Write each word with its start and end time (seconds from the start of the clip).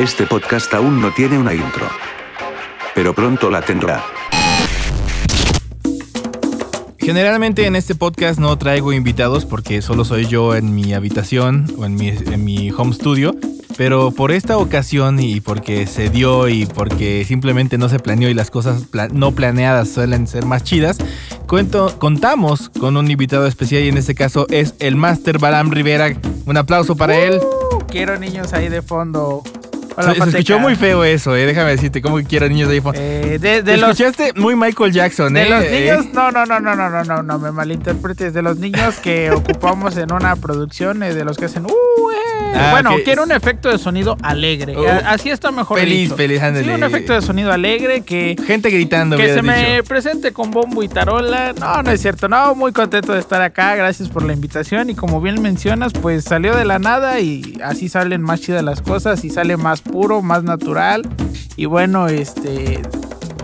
Este 0.00 0.26
podcast 0.26 0.72
aún 0.72 1.00
no 1.00 1.12
tiene 1.12 1.36
una 1.36 1.52
intro. 1.52 1.86
Pero 2.94 3.14
pronto 3.14 3.50
la 3.50 3.60
tendrá. 3.60 4.02
Generalmente 6.98 7.66
en 7.66 7.76
este 7.76 7.94
podcast 7.94 8.38
no 8.38 8.56
traigo 8.56 8.92
invitados 8.92 9.44
porque 9.44 9.82
solo 9.82 10.04
soy 10.04 10.26
yo 10.26 10.54
en 10.54 10.74
mi 10.74 10.94
habitación 10.94 11.66
o 11.76 11.84
en 11.84 11.96
mi, 11.96 12.08
en 12.08 12.44
mi 12.44 12.70
home 12.70 12.94
studio. 12.94 13.34
Pero 13.76 14.10
por 14.10 14.30
esta 14.30 14.58
ocasión 14.58 15.20
y 15.20 15.40
porque 15.40 15.86
se 15.86 16.08
dio 16.10 16.48
y 16.48 16.66
porque 16.66 17.24
simplemente 17.26 17.78
no 17.78 17.88
se 17.88 17.98
planeó 17.98 18.28
y 18.30 18.34
las 18.34 18.50
cosas 18.50 18.84
pla- 18.84 19.08
no 19.08 19.32
planeadas 19.32 19.88
suelen 19.90 20.26
ser 20.26 20.44
más 20.44 20.64
chidas, 20.64 20.98
cuento, 21.46 21.98
contamos 21.98 22.68
con 22.78 22.96
un 22.96 23.10
invitado 23.10 23.46
especial 23.46 23.82
y 23.84 23.88
en 23.88 23.96
este 23.98 24.14
caso 24.14 24.46
es 24.50 24.74
el 24.80 24.96
Master 24.96 25.38
Balam 25.38 25.70
Rivera. 25.70 26.14
Un 26.46 26.56
aplauso 26.56 26.96
para 26.96 27.18
él. 27.18 27.38
Uh, 27.40 27.78
quiero 27.86 28.18
niños 28.18 28.52
ahí 28.52 28.68
de 28.68 28.82
fondo. 28.82 29.42
Se, 30.02 30.14
se 30.14 30.28
escuchó 30.30 30.58
muy 30.58 30.76
feo 30.76 31.04
eso, 31.04 31.34
eh. 31.36 31.46
Déjame 31.46 31.70
decirte, 31.70 32.00
cómo 32.02 32.16
que 32.16 32.24
quiero 32.24 32.48
niños 32.48 32.68
de 32.68 32.74
iPhone. 32.76 32.94
Eh, 32.96 33.38
de, 33.40 33.62
de 33.62 33.76
los, 33.76 33.90
escuchaste 33.90 34.32
muy 34.38 34.56
Michael 34.56 34.92
Jackson, 34.92 35.32
de 35.34 35.42
eh. 35.42 35.50
los 35.50 35.64
Eh, 35.64 35.80
niños, 35.80 36.06
no, 36.14 36.30
no, 36.30 36.46
no, 36.46 36.60
no, 36.60 36.74
no, 36.74 36.90
no, 36.90 37.04
no, 37.04 37.22
no 37.22 37.38
me 37.38 37.52
malinterpretes. 37.52 38.32
De 38.34 38.42
los 38.42 38.58
niños 38.58 38.96
que 38.96 39.30
ocupamos 39.34 39.96
en 39.96 40.12
una 40.12 40.36
producción, 40.36 41.02
eh, 41.02 41.14
de 41.14 41.24
los 41.24 41.36
que 41.36 41.46
hacen, 41.46 41.66
uh, 41.66 42.10
eh. 42.10 42.39
Ah, 42.54 42.70
bueno, 42.72 42.90
quiero 43.04 43.22
un 43.22 43.32
efecto 43.32 43.68
de 43.70 43.78
sonido 43.78 44.16
alegre. 44.22 44.74
Eh, 44.74 44.88
Así 45.06 45.30
está 45.30 45.50
mejor 45.50 45.78
Feliz, 45.78 46.04
dicho. 46.04 46.16
feliz, 46.16 46.38
Sí, 46.40 46.44
ándale. 46.44 46.74
un 46.74 46.82
efecto 46.82 47.12
de 47.14 47.22
sonido 47.22 47.52
alegre 47.52 48.02
que 48.02 48.36
Gente 48.46 48.70
gritando, 48.70 49.16
que 49.16 49.32
se 49.32 49.42
me 49.42 49.82
presente 49.82 50.32
con 50.32 50.50
bombo 50.50 50.82
y 50.82 50.88
tarola. 50.88 51.52
No, 51.58 51.82
no 51.82 51.90
es 51.90 52.00
cierto. 52.00 52.28
No, 52.28 52.54
muy 52.54 52.72
contento 52.72 53.12
de 53.12 53.20
estar 53.20 53.40
acá. 53.42 53.74
Gracias 53.76 54.08
por 54.08 54.22
la 54.24 54.32
invitación. 54.32 54.90
Y 54.90 54.94
como 54.94 55.20
bien 55.20 55.40
mencionas, 55.42 55.92
pues 55.92 56.24
salió 56.24 56.54
de 56.56 56.64
la 56.64 56.78
nada 56.78 57.20
y 57.20 57.58
así 57.64 57.88
salen 57.88 58.22
más 58.22 58.40
chidas 58.40 58.62
las 58.64 58.80
cosas 58.82 59.24
y 59.24 59.30
sale 59.30 59.56
más 59.56 59.80
puro, 59.80 60.22
más 60.22 60.42
natural. 60.42 61.02
Y 61.56 61.66
bueno, 61.66 62.08
este 62.08 62.80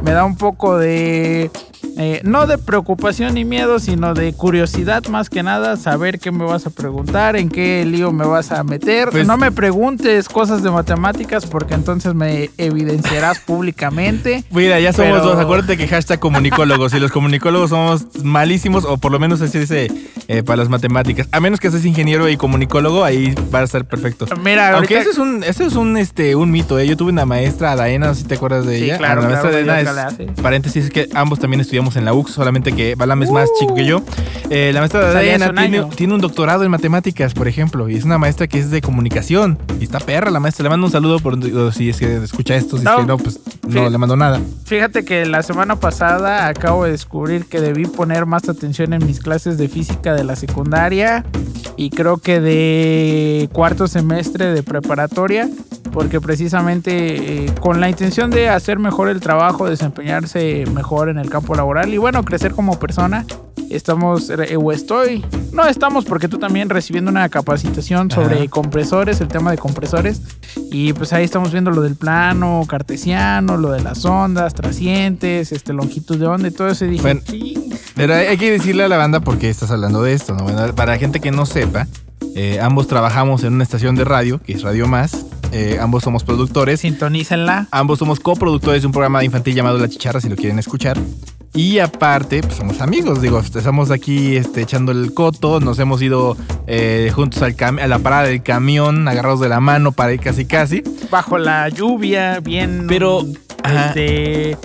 me 0.02 0.12
da 0.12 0.24
un 0.24 0.36
poco 0.36 0.78
de 0.78 1.50
eh, 1.96 2.20
no 2.24 2.46
de 2.46 2.58
preocupación 2.58 3.34
ni 3.34 3.44
miedo, 3.44 3.78
sino 3.78 4.14
de 4.14 4.32
curiosidad 4.32 5.04
más 5.06 5.30
que 5.30 5.42
nada, 5.42 5.76
saber 5.76 6.18
qué 6.18 6.30
me 6.30 6.44
vas 6.44 6.66
a 6.66 6.70
preguntar, 6.70 7.36
en 7.36 7.48
qué 7.48 7.84
lío 7.86 8.12
me 8.12 8.26
vas 8.26 8.52
a 8.52 8.62
meter. 8.64 9.08
Pues- 9.10 9.26
no 9.26 9.36
me 9.36 9.50
preguntes 9.52 10.28
cosas 10.28 10.62
de 10.62 10.70
matemáticas 10.70 11.46
porque 11.46 11.74
entonces 11.74 12.14
me 12.14 12.50
evidenciarás 12.58 13.38
públicamente. 13.40 14.44
Mira, 14.50 14.78
ya 14.80 14.92
somos 14.92 15.20
Pero- 15.20 15.24
dos. 15.24 15.38
Acuérdate 15.38 15.76
que 15.76 15.88
hashtag 15.88 16.18
comunicólogos. 16.20 16.92
y 16.94 17.00
los 17.00 17.10
comunicólogos 17.12 17.70
somos 17.70 18.06
malísimos, 18.24 18.84
o 18.84 18.96
por 18.98 19.12
lo 19.12 19.18
menos 19.18 19.40
así 19.40 19.58
dice 19.58 19.90
eh, 20.28 20.42
para 20.42 20.56
las 20.58 20.68
matemáticas. 20.68 21.28
A 21.32 21.40
menos 21.40 21.60
que 21.60 21.70
seas 21.70 21.84
ingeniero 21.84 22.28
y 22.28 22.36
comunicólogo, 22.36 23.04
ahí 23.04 23.34
va 23.54 23.60
a 23.60 23.62
estar 23.64 23.84
perfecto. 23.84 24.26
Mira, 24.42 24.76
Aunque 24.76 24.96
ahorita- 24.96 25.00
eso 25.00 25.10
es 25.10 25.18
un, 25.18 25.44
eso 25.44 25.64
es 25.64 25.74
un, 25.74 25.96
este, 25.96 26.34
un 26.36 26.50
mito, 26.50 26.78
¿eh? 26.78 26.86
Yo 26.86 26.96
tuve 26.96 27.12
una 27.12 27.24
maestra, 27.26 27.76
Daena, 27.76 28.08
no 28.08 28.14
sé 28.14 28.22
si 28.22 28.26
te 28.28 28.34
acuerdas 28.34 28.66
de 28.66 28.78
Sí, 28.78 28.84
ella. 28.84 28.98
claro, 28.98 29.22
la 29.22 29.28
maestra 29.28 29.50
claro, 29.50 29.66
Daena 29.66 30.08
es, 30.08 30.16
sí. 30.16 30.26
paréntesis, 30.42 30.84
es 30.86 30.90
que 30.90 31.08
ambos 31.14 31.38
también 31.38 31.60
estudiamos 31.60 31.96
en 31.96 32.04
la 32.04 32.12
UX, 32.14 32.32
solamente 32.32 32.72
que 32.72 32.94
Balam 32.94 33.22
es 33.22 33.30
más 33.30 33.48
Uh. 33.48 33.60
chico 33.60 33.74
que 33.74 33.84
yo. 33.84 34.02
Eh, 34.50 34.70
la 34.74 34.80
maestra 34.80 35.12
Daena 35.12 35.52
tiene, 35.52 35.84
tiene 35.96 36.14
un 36.14 36.20
doctorado 36.20 36.64
en 36.64 36.70
matemáticas, 36.70 37.34
por 37.34 37.48
ejemplo, 37.48 37.88
y 37.88 37.96
es 37.96 38.04
una 38.04 38.18
maestra 38.18 38.46
que 38.46 38.58
es 38.58 38.70
de 38.70 38.80
comunicación. 38.80 39.58
Y 39.80 39.84
está 39.84 39.98
perra 40.00 40.30
la 40.30 40.40
maestra. 40.40 40.62
Le 40.64 40.70
mando 40.70 40.86
un 40.86 40.92
saludo 40.92 41.18
por 41.20 41.36
si 41.72 41.90
es 41.90 41.98
que 41.98 42.16
escucha 42.16 42.54
esto, 42.56 42.78
si 42.78 42.84
No. 42.84 42.92
es 42.94 42.96
que 43.00 43.06
no, 43.06 43.16
pues 43.18 43.40
no 43.68 43.84
Sí. 43.86 43.90
le 43.92 43.98
mando 43.98 44.16
nada. 44.16 44.40
Fíjate 44.64 45.04
que 45.04 45.26
la 45.26 45.42
semana 45.42 45.76
pasada 45.76 46.46
acabo 46.48 46.84
de 46.84 46.92
descubrir 46.92 47.46
que 47.46 47.60
debí 47.60 47.86
poner 47.86 48.26
más 48.26 48.48
atención 48.48 48.92
en 48.92 49.04
mis 49.06 49.20
clases 49.20 49.58
de 49.58 49.68
física 49.68 50.14
de 50.16 50.24
la 50.24 50.36
secundaria 50.36 51.24
y 51.76 51.90
creo 51.90 52.16
que 52.18 52.40
de 52.40 53.48
cuarto 53.52 53.86
semestre 53.86 54.52
de 54.52 54.62
preparatoria, 54.62 55.48
porque 55.92 56.20
precisamente 56.20 57.46
eh, 57.46 57.52
con 57.60 57.80
la 57.80 57.88
intención 57.88 58.30
de 58.30 58.48
hacer 58.48 58.78
mejor 58.78 59.08
el 59.08 59.20
trabajo, 59.20 59.68
desempeñarse 59.68 60.64
mejor 60.72 61.08
en 61.08 61.18
el 61.18 61.30
campo 61.30 61.54
laboral 61.54 61.92
y 61.92 61.98
bueno, 61.98 62.24
crecer 62.24 62.52
como 62.52 62.78
persona, 62.78 63.26
estamos 63.70 64.30
eh, 64.30 64.56
o 64.56 64.72
estoy, 64.72 65.24
no 65.52 65.66
estamos 65.66 66.04
porque 66.04 66.28
tú 66.28 66.38
también 66.38 66.68
recibiendo 66.68 67.10
una 67.10 67.28
capacitación 67.28 68.10
sobre 68.10 68.36
Ajá. 68.36 68.48
compresores, 68.48 69.20
el 69.20 69.28
tema 69.28 69.50
de 69.50 69.58
compresores 69.58 70.20
y 70.70 70.92
pues 70.92 71.12
ahí 71.12 71.24
estamos 71.24 71.52
viendo 71.52 71.70
lo 71.70 71.82
del 71.82 71.96
plano 71.96 72.64
cartesiano, 72.68 73.56
lo 73.56 73.70
de 73.72 73.80
las 73.82 74.04
ondas 74.04 74.54
trascientes, 74.54 75.52
este 75.52 75.72
longitud 75.72 76.18
de 76.18 76.26
onda 76.26 76.48
y 76.48 76.50
todo 76.50 76.68
eso 76.68 76.84
y 76.84 76.88
dije, 76.88 77.02
Bueno. 77.02 77.20
Pero 77.94 78.14
hay 78.14 78.26
hay 78.26 78.36
que 78.38 78.50
decirle 78.50 78.84
a 78.84 78.88
la 78.88 78.96
banda 78.96 79.20
por 79.20 79.38
qué 79.38 79.48
estás 79.48 79.70
hablando 79.70 80.02
de 80.02 80.12
esto, 80.12 80.34
¿no? 80.34 80.44
Bueno, 80.44 80.74
para 80.74 80.92
la 80.92 80.98
gente 80.98 81.20
que 81.20 81.30
no 81.30 81.46
sepa, 81.46 81.86
eh, 82.34 82.58
ambos 82.60 82.86
trabajamos 82.86 83.42
en 83.44 83.54
una 83.54 83.64
estación 83.64 83.94
de 83.96 84.04
radio, 84.04 84.40
que 84.42 84.52
es 84.52 84.62
Radio 84.62 84.86
Más. 84.86 85.24
eh, 85.52 85.78
ambos 85.80 86.02
somos 86.02 86.22
productores. 86.24 86.80
sintonícenla. 86.80 87.68
Ambos 87.70 87.98
somos 88.00 88.20
coproductores 88.20 88.82
de 88.82 88.86
un 88.86 88.92
programa 88.92 89.24
infantil 89.24 89.54
llamado 89.54 89.78
La 89.78 89.88
Chicharra, 89.88 90.20
si 90.20 90.28
lo 90.28 90.36
quieren 90.36 90.58
escuchar. 90.58 90.98
Y 91.56 91.78
aparte, 91.78 92.42
pues 92.42 92.54
somos 92.54 92.80
amigos, 92.82 93.22
digo, 93.22 93.40
estamos 93.40 93.90
aquí 93.90 94.36
este, 94.36 94.60
echando 94.60 94.92
el 94.92 95.14
coto, 95.14 95.58
nos 95.58 95.78
hemos 95.78 96.02
ido 96.02 96.36
eh, 96.66 97.10
juntos 97.14 97.40
al 97.42 97.56
cam- 97.56 97.80
a 97.82 97.86
la 97.86 97.98
parada 97.98 98.24
del 98.24 98.42
camión, 98.42 99.08
agarrados 99.08 99.40
de 99.40 99.48
la 99.48 99.58
mano 99.58 99.90
para 99.92 100.12
ir 100.12 100.20
casi 100.20 100.44
casi. 100.44 100.82
bajo 101.10 101.38
la 101.38 101.68
lluvia, 101.70 102.40
bien 102.40 102.84
Pero, 102.86 103.22
este 103.64 104.58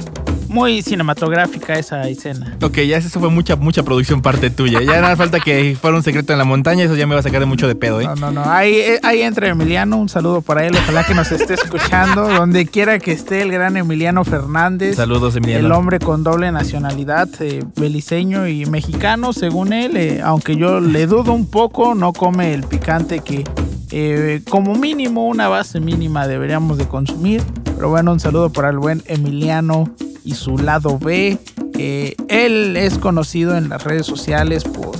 muy 0.51 0.81
cinematográfica 0.81 1.73
esa 1.73 2.07
escena. 2.07 2.57
Ok, 2.61 2.79
ya 2.79 2.97
eso 2.97 3.19
fue 3.19 3.29
mucha, 3.29 3.55
mucha 3.55 3.83
producción 3.83 4.21
parte 4.21 4.49
tuya. 4.49 4.81
Ya 4.81 5.01
nada 5.01 5.15
falta 5.15 5.39
que 5.39 5.77
fuera 5.79 5.95
un 5.97 6.03
secreto 6.03 6.33
en 6.33 6.39
la 6.39 6.45
montaña, 6.45 6.83
eso 6.83 6.95
ya 6.95 7.07
me 7.07 7.13
va 7.15 7.21
a 7.21 7.23
sacar 7.23 7.39
de 7.39 7.45
mucho 7.45 7.67
de 7.67 7.75
pedo, 7.75 8.01
¿eh? 8.01 8.05
No, 8.05 8.15
no, 8.15 8.31
no. 8.31 8.43
Ahí, 8.45 8.75
eh, 8.75 8.99
ahí 9.03 9.21
entra 9.21 9.47
Emiliano. 9.47 9.97
Un 9.97 10.09
saludo 10.09 10.41
para 10.41 10.65
él. 10.67 10.75
Ojalá 10.75 11.05
que 11.05 11.13
nos 11.13 11.31
esté 11.31 11.53
escuchando. 11.53 12.27
donde 12.41 12.65
quiera 12.65 12.99
que 12.99 13.11
esté 13.11 13.41
el 13.41 13.51
gran 13.51 13.77
Emiliano 13.77 14.23
Fernández. 14.23 14.95
Saludos, 14.95 15.35
Emiliano. 15.35 15.65
El 15.65 15.71
hombre 15.71 15.99
con 15.99 16.23
doble 16.23 16.51
nacionalidad, 16.51 17.29
eh, 17.39 17.63
beliceño 17.75 18.47
y 18.47 18.65
mexicano, 18.65 19.33
según 19.33 19.73
él. 19.73 19.95
eh, 19.97 20.21
aunque 20.23 20.55
yo 20.55 20.79
le 20.79 21.07
dudo 21.07 21.33
un 21.33 21.45
poco, 21.49 21.95
no 21.95 22.13
come 22.13 22.53
el 22.53 22.63
picante 22.63 23.19
que 23.19 23.43
eh, 23.91 24.41
como 24.49 24.75
mínimo, 24.75 25.27
una 25.27 25.47
base 25.49 25.79
mínima 25.79 26.27
deberíamos 26.27 26.77
de 26.77 26.87
consumir. 26.87 27.41
Pero 27.75 27.89
bueno, 27.89 28.11
un 28.11 28.19
saludo 28.19 28.51
para 28.51 28.69
el 28.69 28.77
buen 28.77 29.01
Emiliano 29.07 29.89
y 30.23 30.35
su 30.35 30.57
lado 30.57 30.97
B. 30.99 31.37
Eh, 31.77 32.15
él 32.27 32.77
es 32.77 32.97
conocido 32.99 33.57
en 33.57 33.69
las 33.69 33.83
redes 33.83 34.05
sociales 34.05 34.63
por... 34.63 34.91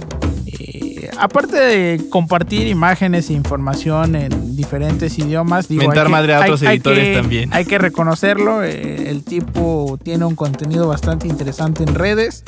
eh, 0.48 1.10
aparte 1.20 1.58
de 1.58 2.02
compartir 2.10 2.66
imágenes 2.68 3.30
e 3.30 3.34
información 3.34 4.16
en 4.16 4.56
diferentes 4.56 5.18
idiomas, 5.20 5.68
digo, 5.68 5.82
Mentar 5.84 6.00
hay 6.00 6.06
que- 6.06 6.12
madre 6.12 6.34
a 6.34 6.40
otros 6.42 6.62
hay 6.64 6.68
editores 6.78 7.08
que- 7.10 7.14
también. 7.16 7.54
Hay 7.54 7.66
que 7.66 7.78
reconocerlo, 7.78 8.64
el 8.64 9.24
tipo 9.24 10.00
tiene 10.04 10.26
un 10.26 10.36
contenido 10.36 10.88
bastante 10.88 11.28
interesante 11.28 11.84
en 11.84 11.94
redes. 11.94 12.44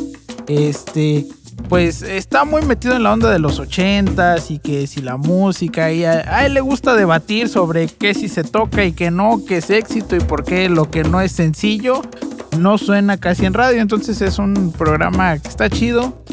Este, 0.48 1.26
pues 1.70 2.02
está 2.02 2.46
muy 2.46 2.62
metido 2.64 2.96
en 2.96 3.04
la 3.04 3.14
onda 3.14 3.30
de 3.32 3.40
los 3.40 3.60
ochentas 3.60 4.52
y 4.52 4.60
que 4.60 4.88
si 4.88 5.02
la 5.02 5.18
música 5.18 5.92
y 5.92 6.06
a, 6.06 6.46
él 6.46 6.54
le 6.54 6.62
gusta 6.62 6.96
debatir 6.96 7.50
sobre 7.50 7.88
qué 7.88 8.14
si 8.14 8.28
se 8.28 8.44
toca 8.44 8.86
y 8.86 8.94
qué 8.94 9.12
no, 9.12 9.42
qué 9.48 9.58
es 9.58 9.70
éxito 9.70 10.16
y 10.16 10.20
por 10.20 10.44
qué 10.44 10.70
lo 10.70 10.90
que 10.92 11.04
no 11.04 11.22
es 11.22 11.32
sencillo 11.32 12.02
no 12.58 12.78
suena 12.78 13.18
casi 13.18 13.46
en 13.46 13.54
radio. 13.54 13.82
Entonces 13.82 14.22
es 14.22 14.40
un 14.40 14.72
programa 14.72 15.38
que 15.38 15.48
está 15.48 15.70
chido. 15.70 16.24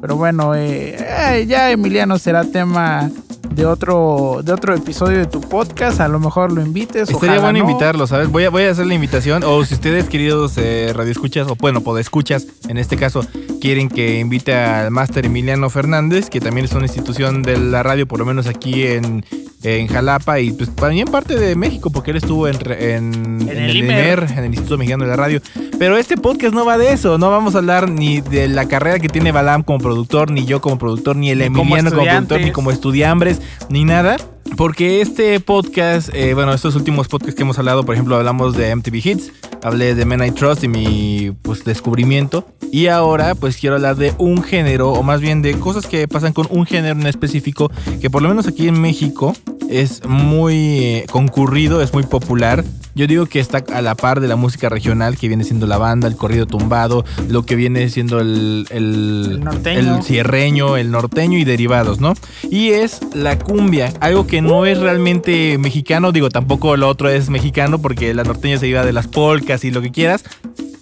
Pero 0.00 0.16
bueno, 0.16 0.54
eh, 0.54 0.96
eh, 0.98 1.46
ya 1.46 1.70
Emiliano 1.70 2.18
será 2.18 2.44
tema 2.44 3.10
de 3.54 3.66
otro, 3.66 4.40
de 4.42 4.52
otro 4.52 4.74
episodio 4.74 5.18
de 5.18 5.26
tu 5.26 5.40
podcast. 5.40 6.00
A 6.00 6.08
lo 6.08 6.18
mejor 6.18 6.52
lo 6.52 6.60
invites. 6.60 7.08
Estaría 7.08 7.40
bueno 7.40 7.58
no. 7.60 7.70
invitarlo, 7.70 8.06
¿sabes? 8.06 8.28
Voy 8.28 8.44
a, 8.44 8.50
voy 8.50 8.64
a 8.64 8.70
hacer 8.70 8.86
la 8.86 8.94
invitación. 8.94 9.42
O 9.44 9.64
si 9.64 9.74
ustedes, 9.74 10.08
queridos 10.08 10.54
eh, 10.56 10.92
radioescuchas, 10.94 11.46
o 11.48 11.56
bueno, 11.56 11.80
podescuchas, 11.82 12.46
en 12.68 12.78
este 12.78 12.96
caso, 12.96 13.26
quieren 13.60 13.88
que 13.88 14.20
invite 14.20 14.54
al 14.54 14.90
máster 14.90 15.26
Emiliano 15.26 15.70
Fernández, 15.70 16.28
que 16.30 16.40
también 16.40 16.64
es 16.66 16.72
una 16.72 16.86
institución 16.86 17.42
de 17.42 17.58
la 17.58 17.82
radio, 17.82 18.06
por 18.06 18.18
lo 18.18 18.24
menos 18.24 18.46
aquí 18.46 18.82
en, 18.86 19.24
en 19.62 19.86
Jalapa, 19.86 20.40
y 20.40 20.52
pues 20.52 20.74
también 20.74 21.08
parte 21.08 21.36
de 21.38 21.54
México, 21.56 21.90
porque 21.90 22.10
él 22.10 22.18
estuvo 22.18 22.48
en, 22.48 22.60
re- 22.60 22.94
en, 22.96 23.14
En 23.14 23.48
el 23.48 23.76
IMER, 23.76 24.18
IMER. 24.18 24.32
en 24.32 24.44
el 24.44 24.46
Instituto 24.46 24.78
Mexicano 24.78 25.04
de 25.04 25.10
la 25.10 25.16
Radio. 25.16 25.40
Pero 25.78 25.96
este 25.96 26.16
podcast 26.16 26.54
no 26.54 26.64
va 26.64 26.78
de 26.78 26.92
eso. 26.92 27.18
No 27.18 27.30
vamos 27.30 27.54
a 27.54 27.58
hablar 27.58 27.90
ni 27.90 28.20
de 28.20 28.48
la 28.48 28.66
carrera 28.68 28.98
que 29.00 29.08
tiene 29.08 29.32
Balam 29.32 29.62
como 29.62 29.78
productor, 29.80 30.30
ni 30.30 30.44
yo 30.44 30.60
como 30.60 30.78
productor, 30.78 31.16
ni 31.16 31.30
el 31.30 31.38
Ni 31.38 31.44
Emiliano 31.46 31.90
como, 31.90 32.04
productor, 32.04 32.40
ni 32.40 32.52
como 32.52 32.70
estudiambres, 32.70 33.40
ni 33.68 33.84
nada. 33.84 34.16
Porque 34.56 35.00
este 35.00 35.40
podcast, 35.40 36.10
eh, 36.14 36.34
bueno, 36.34 36.52
estos 36.52 36.76
últimos 36.76 37.08
podcasts 37.08 37.34
que 37.34 37.42
hemos 37.42 37.58
hablado, 37.58 37.84
por 37.84 37.94
ejemplo, 37.94 38.14
hablamos 38.14 38.56
de 38.56 38.74
MTV 38.76 38.94
Hits, 38.94 39.32
hablé 39.62 39.94
de 39.94 40.04
Men 40.04 40.22
I 40.22 40.30
Trust 40.30 40.62
y 40.62 40.68
mi 40.68 41.32
pues, 41.42 41.64
descubrimiento. 41.64 42.46
Y 42.70 42.86
ahora, 42.86 43.34
pues 43.34 43.56
quiero 43.56 43.76
hablar 43.76 43.96
de 43.96 44.14
un 44.18 44.42
género, 44.42 44.92
o 44.92 45.02
más 45.02 45.20
bien 45.20 45.42
de 45.42 45.58
cosas 45.58 45.86
que 45.86 46.06
pasan 46.06 46.32
con 46.32 46.46
un 46.50 46.66
género 46.66 46.98
en 47.00 47.06
específico, 47.06 47.70
que 48.00 48.10
por 48.10 48.22
lo 48.22 48.28
menos 48.28 48.46
aquí 48.46 48.68
en 48.68 48.80
México 48.80 49.34
es 49.80 50.04
muy 50.06 50.54
eh, 50.78 51.06
concurrido, 51.10 51.82
es 51.82 51.92
muy 51.92 52.04
popular. 52.04 52.64
Yo 52.94 53.08
digo 53.08 53.26
que 53.26 53.40
está 53.40 53.64
a 53.74 53.82
la 53.82 53.96
par 53.96 54.20
de 54.20 54.28
la 54.28 54.36
música 54.36 54.68
regional 54.68 55.16
que 55.16 55.26
viene 55.26 55.42
siendo 55.42 55.66
la 55.66 55.78
banda, 55.78 56.06
el 56.06 56.14
corrido 56.14 56.46
tumbado, 56.46 57.04
lo 57.28 57.44
que 57.44 57.56
viene 57.56 57.88
siendo 57.88 58.20
el, 58.20 58.66
el, 58.70 59.32
El 59.32 59.40
norteño. 59.40 59.96
el 59.96 60.02
cierreño, 60.04 60.76
el 60.76 60.92
norteño 60.92 61.36
y 61.36 61.44
derivados, 61.44 61.98
¿no? 62.00 62.14
Y 62.50 62.68
es 62.68 63.00
la 63.12 63.36
cumbia, 63.36 63.92
algo 63.98 64.28
que 64.28 64.42
no 64.42 64.64
es 64.64 64.78
realmente 64.78 65.58
mexicano, 65.58 66.12
digo, 66.12 66.28
tampoco 66.28 66.76
lo 66.76 66.88
otro 66.88 67.08
es 67.08 67.30
mexicano 67.30 67.80
porque 67.80 68.14
la 68.14 68.22
norteña 68.22 68.58
se 68.58 68.68
iba 68.68 68.84
de 68.84 68.92
las 68.92 69.08
polcas 69.08 69.64
y 69.64 69.72
lo 69.72 69.82
que 69.82 69.90
quieras, 69.90 70.22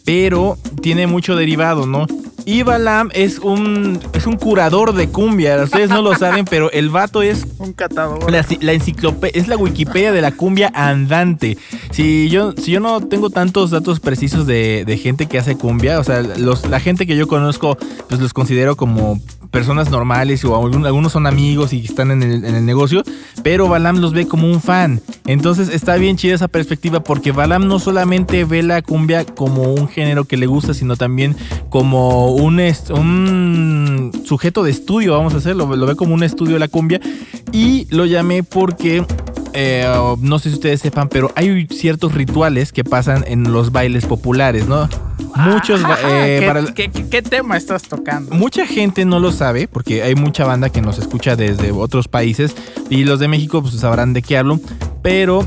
pero 0.05 0.59
tiene 0.83 1.06
mucho 1.06 1.35
derivado, 1.35 1.87
¿no? 1.87 2.06
Y 2.44 2.62
Balam 2.62 3.11
es 3.15 3.39
un, 3.39 4.00
es 4.15 4.27
un 4.27 4.37
curador 4.37 4.94
de 4.94 5.09
cumbia, 5.09 5.62
ustedes 5.62 5.91
no 5.91 6.03
lo 6.03 6.15
saben, 6.19 6.44
pero 6.44 6.71
el 6.73 6.91
vato 6.91 7.23
es 7.23 7.47
Un 7.59 7.73
catador. 7.73 8.31
la, 8.31 8.44
la 8.61 8.73
enciclopedia, 8.73 9.41
es 9.41 9.49
la 9.49 9.56
Wikipedia 9.56 10.12
de 10.12 10.21
la 10.21 10.33
cumbia 10.33 10.71
andante. 10.75 11.56
Si 11.93 12.29
yo, 12.29 12.53
si 12.53 12.73
yo 12.73 12.81
no 12.81 13.00
tengo 13.00 13.31
tantos 13.31 13.71
datos 13.71 14.00
precisos 14.00 14.47
de, 14.47 14.85
de 14.85 14.99
gente 14.99 15.27
que 15.27 15.39
hace 15.39 15.56
cumbia, 15.56 16.00
o 16.00 16.05
sea, 16.05 16.23
los, 16.23 16.69
la 16.69 16.81
gente 16.81 17.06
que 17.06 17.17
yo 17.17 17.29
conozco, 17.29 17.77
pues 18.09 18.21
los 18.21 18.33
considero 18.33 18.77
como 18.77 19.21
personas 19.52 19.90
normales 19.90 20.44
o 20.44 20.56
algunos 20.56 21.12
son 21.12 21.28
amigos 21.28 21.72
y 21.72 21.84
están 21.84 22.10
en 22.10 22.22
el, 22.22 22.44
en 22.44 22.54
el 22.56 22.66
negocio, 22.66 23.04
pero 23.44 23.69
Balam 23.69 23.99
los 23.99 24.12
ve 24.12 24.26
como 24.26 24.49
un 24.49 24.60
fan. 24.60 25.00
Entonces 25.26 25.69
está 25.69 25.96
bien 25.96 26.16
chida 26.16 26.34
esa 26.34 26.49
perspectiva 26.49 27.04
porque 27.04 27.31
Balam 27.31 27.69
no 27.69 27.78
solamente 27.78 28.44
ve 28.44 28.62
la 28.64 28.82
cumbia 28.82 29.25
como 29.25 29.75
un 29.75 29.87
género 29.87 30.25
que 30.25 30.37
le 30.37 30.46
gusta, 30.46 30.75
sino 30.75 30.96
también 30.96 31.37
como 31.69 32.34
un, 32.34 32.60
un 32.90 34.12
sujeto 34.25 34.64
de 34.64 34.70
estudio, 34.70 35.12
vamos 35.12 35.34
a 35.34 35.37
hacerlo, 35.37 35.76
lo 35.76 35.87
ve 35.87 35.94
como 35.94 36.14
un 36.14 36.22
estudio 36.25 36.54
de 36.54 36.58
la 36.58 36.69
cumbia 36.69 37.00
y 37.52 37.87
lo 37.90 38.06
llamé 38.06 38.43
porque 38.43 39.04
eh, 39.52 39.87
no 40.20 40.38
sé 40.38 40.49
si 40.49 40.54
ustedes 40.54 40.81
sepan, 40.81 41.08
pero 41.08 41.31
hay 41.34 41.66
ciertos 41.70 42.14
rituales 42.14 42.72
que 42.72 42.84
pasan 42.84 43.25
en 43.26 43.52
los 43.52 43.70
bailes 43.70 44.06
populares, 44.06 44.66
¿no? 44.66 44.88
Muchos 45.37 45.82
ba- 45.82 45.99
eh, 46.05 46.38
¿Qué, 46.40 46.46
para 46.46 46.61
el- 46.61 46.75
qué- 46.75 46.90
qué- 46.90 47.08
qué 47.08 47.23
tema 47.23 47.56
estás 47.56 47.82
tocando? 47.82 48.34
Mucha 48.34 48.67
gente 48.67 49.05
no 49.05 49.19
lo 49.20 49.32
sabe 49.32 49.69
porque 49.69 50.02
hay 50.02 50.14
mucha 50.14 50.44
banda 50.44 50.69
que 50.70 50.81
nos 50.82 50.99
escucha 50.99 51.37
desde 51.37 51.73
otros 51.73 52.08
países 52.08 52.55
y 52.90 53.05
los 53.05 53.19
de 53.20 53.29
México 53.29 53.62
pues 53.62 53.75
sabrán 53.75 54.12
de 54.12 54.23
qué 54.23 54.38
hablo, 54.38 54.61
pero 55.02 55.46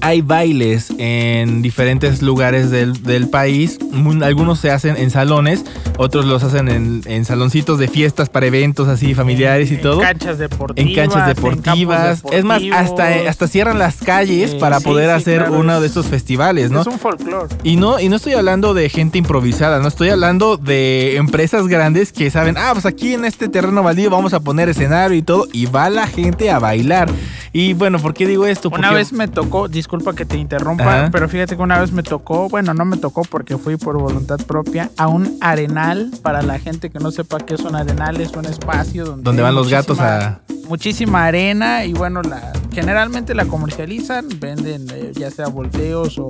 hay 0.00 0.20
bailes 0.22 0.92
en 0.98 1.62
diferentes 1.62 2.22
lugares 2.22 2.70
del, 2.70 3.02
del 3.02 3.28
país. 3.28 3.78
Algunos 4.22 4.58
se 4.60 4.70
hacen 4.70 4.96
en 4.96 5.10
salones, 5.10 5.64
otros 5.96 6.24
los 6.24 6.42
hacen 6.44 6.68
en, 6.68 7.02
en 7.06 7.24
saloncitos 7.24 7.78
de 7.78 7.88
fiestas 7.88 8.28
para 8.28 8.46
eventos 8.46 8.88
así 8.88 9.14
familiares 9.14 9.70
y 9.70 9.74
En 9.74 9.80
todo. 9.82 10.00
canchas 10.00 10.38
deportivas. 10.38 10.88
En 10.88 10.94
canchas 10.94 11.28
en 11.28 11.34
deportivas. 11.34 12.22
es 12.32 12.44
más, 12.44 12.62
hasta, 12.72 13.08
hasta 13.28 13.48
cierran 13.48 13.78
las 13.78 13.96
calles 13.96 14.52
Eh, 14.54 14.58
para 14.58 14.78
sí, 14.78 14.84
poder 14.84 15.06
sí, 15.10 15.16
hacer 15.16 15.38
claro, 15.38 15.58
uno 15.60 15.74
es- 15.76 15.80
de 15.82 15.86
estos 15.88 16.06
festivales, 16.06 16.70
¿no? 16.70 16.80
Es 16.82 16.86
un 16.86 16.98
folclore. 16.98 17.54
Y 17.64 17.76
no, 17.76 17.98
y 18.00 18.08
no 18.08 18.16
estoy 18.16 18.34
hablando 18.34 18.74
de 18.74 18.88
gente 18.88 19.18
improvisada, 19.18 19.80
no 19.80 19.88
estoy 19.88 20.10
hablando 20.10 20.56
de 20.56 21.16
empresas 21.16 21.66
grandes 21.66 22.12
que 22.12 22.30
saben, 22.30 22.56
ah, 22.58 22.70
pues 22.72 22.86
aquí 22.86 23.14
en 23.14 23.24
este 23.24 23.48
terreno 23.48 23.82
baldío 23.82 24.10
vamos 24.10 24.32
a 24.34 24.40
poner 24.40 24.68
escenario 24.68 25.16
y 25.16 25.22
todo, 25.22 25.46
y 25.52 25.66
va 25.66 25.90
la 25.90 26.06
gente 26.06 26.50
a 26.50 26.58
bailar. 26.58 27.08
Y 27.52 27.72
bueno, 27.74 27.98
¿por 27.98 28.14
qué 28.14 28.26
digo 28.26 28.46
esto? 28.46 28.68
Una 28.70 28.92
vez 28.92 29.12
me 29.12 29.28
tocó, 29.28 29.68
disculpa 29.68 30.14
que 30.14 30.24
te 30.24 30.36
interrumpa, 30.36 30.84
Ajá. 31.02 31.08
pero 31.10 31.28
fíjate 31.28 31.56
que 31.56 31.62
una 31.62 31.78
vez 31.80 31.92
me 31.92 32.02
tocó, 32.02 32.48
bueno, 32.48 32.74
no 32.74 32.84
me 32.84 32.96
tocó 32.96 33.22
porque 33.22 33.56
fui 33.56 33.76
por 33.76 33.96
voluntad 33.98 34.38
propia, 34.46 34.90
a 34.96 35.08
un 35.08 35.36
arenal. 35.40 36.10
Para 36.22 36.42
la 36.42 36.58
gente 36.58 36.90
que 36.90 36.98
no 36.98 37.10
sepa 37.10 37.38
qué 37.38 37.54
es 37.54 37.60
un 37.60 37.74
arenal, 37.74 38.20
es 38.20 38.32
un 38.32 38.44
espacio 38.44 39.04
donde, 39.04 39.22
Donde 39.24 39.42
van 39.42 39.54
los 39.54 39.68
gatos 39.68 39.98
a... 40.00 40.40
Muchísima 40.68 41.24
arena 41.24 41.86
y 41.86 41.94
bueno, 41.94 42.20
la, 42.20 42.52
generalmente 42.72 43.34
la 43.34 43.46
comercializan, 43.46 44.26
venden 44.38 44.86
eh, 44.92 45.12
ya 45.14 45.30
sea 45.30 45.48
volteos 45.48 46.18
o 46.18 46.28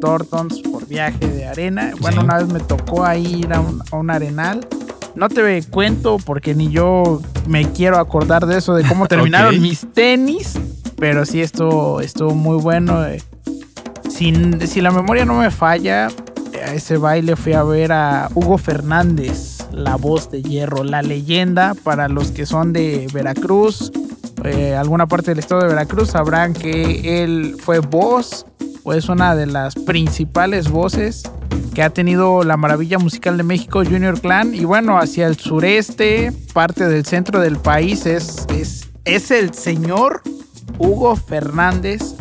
tortons 0.00 0.60
por 0.62 0.86
viaje 0.86 1.26
de 1.28 1.46
arena. 1.46 1.92
Bueno, 2.00 2.20
Sí. 2.22 2.24
una 2.26 2.38
vez 2.38 2.48
me 2.48 2.60
tocó 2.60 3.04
ahí 3.04 3.40
ir 3.40 3.52
a 3.52 3.60
un, 3.60 3.82
a 3.90 3.96
un 3.96 4.08
arenal. 4.10 4.66
No 5.14 5.28
te 5.28 5.62
cuento 5.64 6.18
porque 6.24 6.54
ni 6.54 6.70
yo 6.70 7.20
me 7.46 7.70
quiero 7.72 7.98
acordar 7.98 8.46
de 8.46 8.58
eso, 8.58 8.74
de 8.74 8.84
cómo 8.84 9.06
terminaron 9.08 9.60
mis 9.60 9.86
tenis, 9.92 10.58
pero 10.96 11.24
sí 11.24 11.40
estuvo, 11.40 12.00
estuvo 12.00 12.34
muy 12.34 12.56
bueno. 12.56 13.04
eh. 13.04 13.22
Si 14.10 14.80
la 14.80 14.90
memoria 14.90 15.24
no 15.24 15.34
me 15.34 15.50
falla, 15.50 16.08
a 16.64 16.74
ese 16.74 16.96
baile 16.96 17.36
fui 17.36 17.52
a 17.52 17.62
ver 17.62 17.92
a 17.92 18.28
Hugo 18.34 18.58
Fernández, 18.58 19.58
la 19.72 19.96
voz 19.96 20.30
de 20.30 20.42
hierro, 20.42 20.84
la 20.84 21.02
leyenda 21.02 21.74
para 21.82 22.08
los 22.08 22.30
que 22.30 22.46
son 22.46 22.72
de 22.72 23.08
Veracruz, 23.12 23.92
eh, 24.44 24.74
alguna 24.74 25.06
parte 25.06 25.30
del 25.32 25.40
estado 25.40 25.62
de 25.62 25.68
Veracruz, 25.68 26.10
sabrán 26.10 26.52
que 26.54 27.22
él 27.22 27.56
fue 27.58 27.80
voz 27.80 28.46
o 28.84 28.92
es 28.92 29.08
una 29.08 29.34
de 29.34 29.46
las 29.46 29.74
principales 29.74 30.70
voces 30.70 31.24
que 31.74 31.82
ha 31.82 31.90
tenido 31.90 32.44
la 32.44 32.56
maravilla 32.56 32.98
musical 32.98 33.36
de 33.36 33.42
México, 33.42 33.84
Junior 33.84 34.20
Clan, 34.20 34.54
y 34.54 34.64
bueno, 34.64 34.98
hacia 34.98 35.26
el 35.26 35.36
sureste, 35.36 36.32
parte 36.52 36.86
del 36.86 37.04
centro 37.04 37.40
del 37.40 37.56
país, 37.56 38.06
es, 38.06 38.46
es, 38.48 38.88
es 39.04 39.30
el 39.30 39.52
señor 39.54 40.22
Hugo 40.78 41.16
Fernández. 41.16 42.14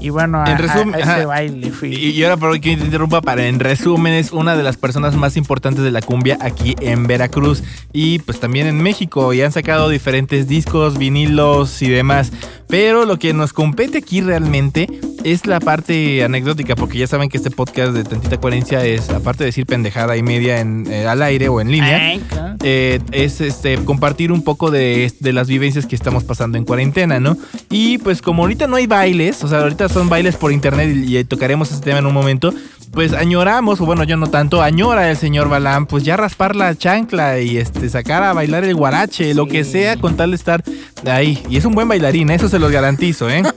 Y 0.00 0.10
bueno, 0.10 0.42
a, 0.42 0.50
En 0.50 0.58
resumen, 0.58 1.00
ese 1.00 1.24
baile 1.24 1.70
fui. 1.70 1.94
Y, 1.94 2.10
y 2.10 2.24
ahora, 2.24 2.36
por 2.36 2.52
que 2.60 2.76
te 2.76 2.84
interrumpa, 2.84 3.22
para 3.22 3.46
en 3.46 3.58
resumen, 3.58 4.12
es 4.12 4.32
una 4.32 4.54
de 4.54 4.62
las 4.62 4.76
personas 4.76 5.16
más 5.16 5.38
importantes 5.38 5.82
de 5.82 5.90
la 5.90 6.02
cumbia 6.02 6.36
aquí 6.42 6.76
en 6.80 7.06
Veracruz 7.06 7.62
y 7.90 8.18
pues 8.18 8.38
también 8.38 8.66
en 8.66 8.82
México. 8.82 9.32
Y 9.32 9.40
han 9.40 9.52
sacado 9.52 9.88
diferentes 9.88 10.46
discos, 10.46 10.98
vinilos 10.98 11.80
y 11.80 11.88
demás. 11.88 12.32
Pero 12.68 13.06
lo 13.06 13.18
que 13.18 13.32
nos 13.32 13.54
compete 13.54 13.98
aquí 13.98 14.20
realmente 14.20 14.88
es 15.24 15.46
la 15.46 15.58
parte 15.60 16.22
anecdótica, 16.22 16.76
porque 16.76 16.98
ya 16.98 17.06
saben 17.06 17.28
que 17.28 17.38
este 17.38 17.50
podcast 17.50 17.92
de 17.92 18.04
tantita 18.04 18.36
coherencia 18.38 18.84
es, 18.84 19.10
aparte 19.10 19.44
de 19.44 19.46
decir 19.46 19.66
pendejada 19.66 20.16
y 20.16 20.22
media 20.22 20.60
en, 20.60 20.86
eh, 20.90 21.06
al 21.06 21.22
aire 21.22 21.48
o 21.48 21.60
en 21.60 21.70
línea, 21.72 21.96
Ay, 21.96 22.20
claro. 22.28 22.56
eh, 22.62 23.00
es 23.12 23.40
este 23.40 23.76
compartir 23.84 24.30
un 24.32 24.42
poco 24.42 24.70
de, 24.70 25.12
de 25.20 25.32
las 25.32 25.48
vivencias 25.48 25.86
que 25.86 25.96
estamos 25.96 26.24
pasando 26.24 26.58
en 26.58 26.64
cuarentena, 26.64 27.20
¿no? 27.20 27.36
Y 27.70 27.98
pues 27.98 28.22
como 28.22 28.42
ahorita 28.42 28.66
no 28.66 28.76
hay 28.76 28.86
bailes, 28.86 29.42
o 29.42 29.48
sea, 29.48 29.60
ahorita 29.60 29.88
son 29.88 30.08
bailes 30.08 30.36
por 30.36 30.52
internet 30.52 30.94
y, 30.94 31.16
y 31.18 31.24
tocaremos 31.24 31.72
ese 31.72 31.80
tema 31.80 31.98
en 31.98 32.06
un 32.06 32.14
momento, 32.14 32.52
pues 32.92 33.12
añoramos, 33.12 33.80
o 33.80 33.86
bueno, 33.86 34.04
yo 34.04 34.16
no 34.16 34.28
tanto, 34.28 34.62
añora 34.62 35.10
el 35.10 35.16
señor 35.16 35.48
Balam, 35.48 35.86
pues 35.86 36.04
ya 36.04 36.16
raspar 36.16 36.54
la 36.54 36.76
chancla 36.76 37.40
y 37.40 37.56
este 37.56 37.88
sacar 37.88 38.22
a 38.22 38.32
bailar 38.32 38.62
el 38.64 38.74
guarache, 38.76 39.34
lo 39.34 39.46
que 39.46 39.64
sea, 39.64 39.96
con 39.96 40.16
tal 40.16 40.30
de 40.30 40.36
estar 40.36 40.62
ahí. 41.10 41.42
Y 41.48 41.56
es 41.56 41.64
un 41.64 41.72
buen 41.74 41.88
bailarín, 41.88 42.30
eso 42.30 42.48
se 42.48 42.58
los 42.58 42.70
garantizo, 42.70 43.28
¿eh? 43.30 43.42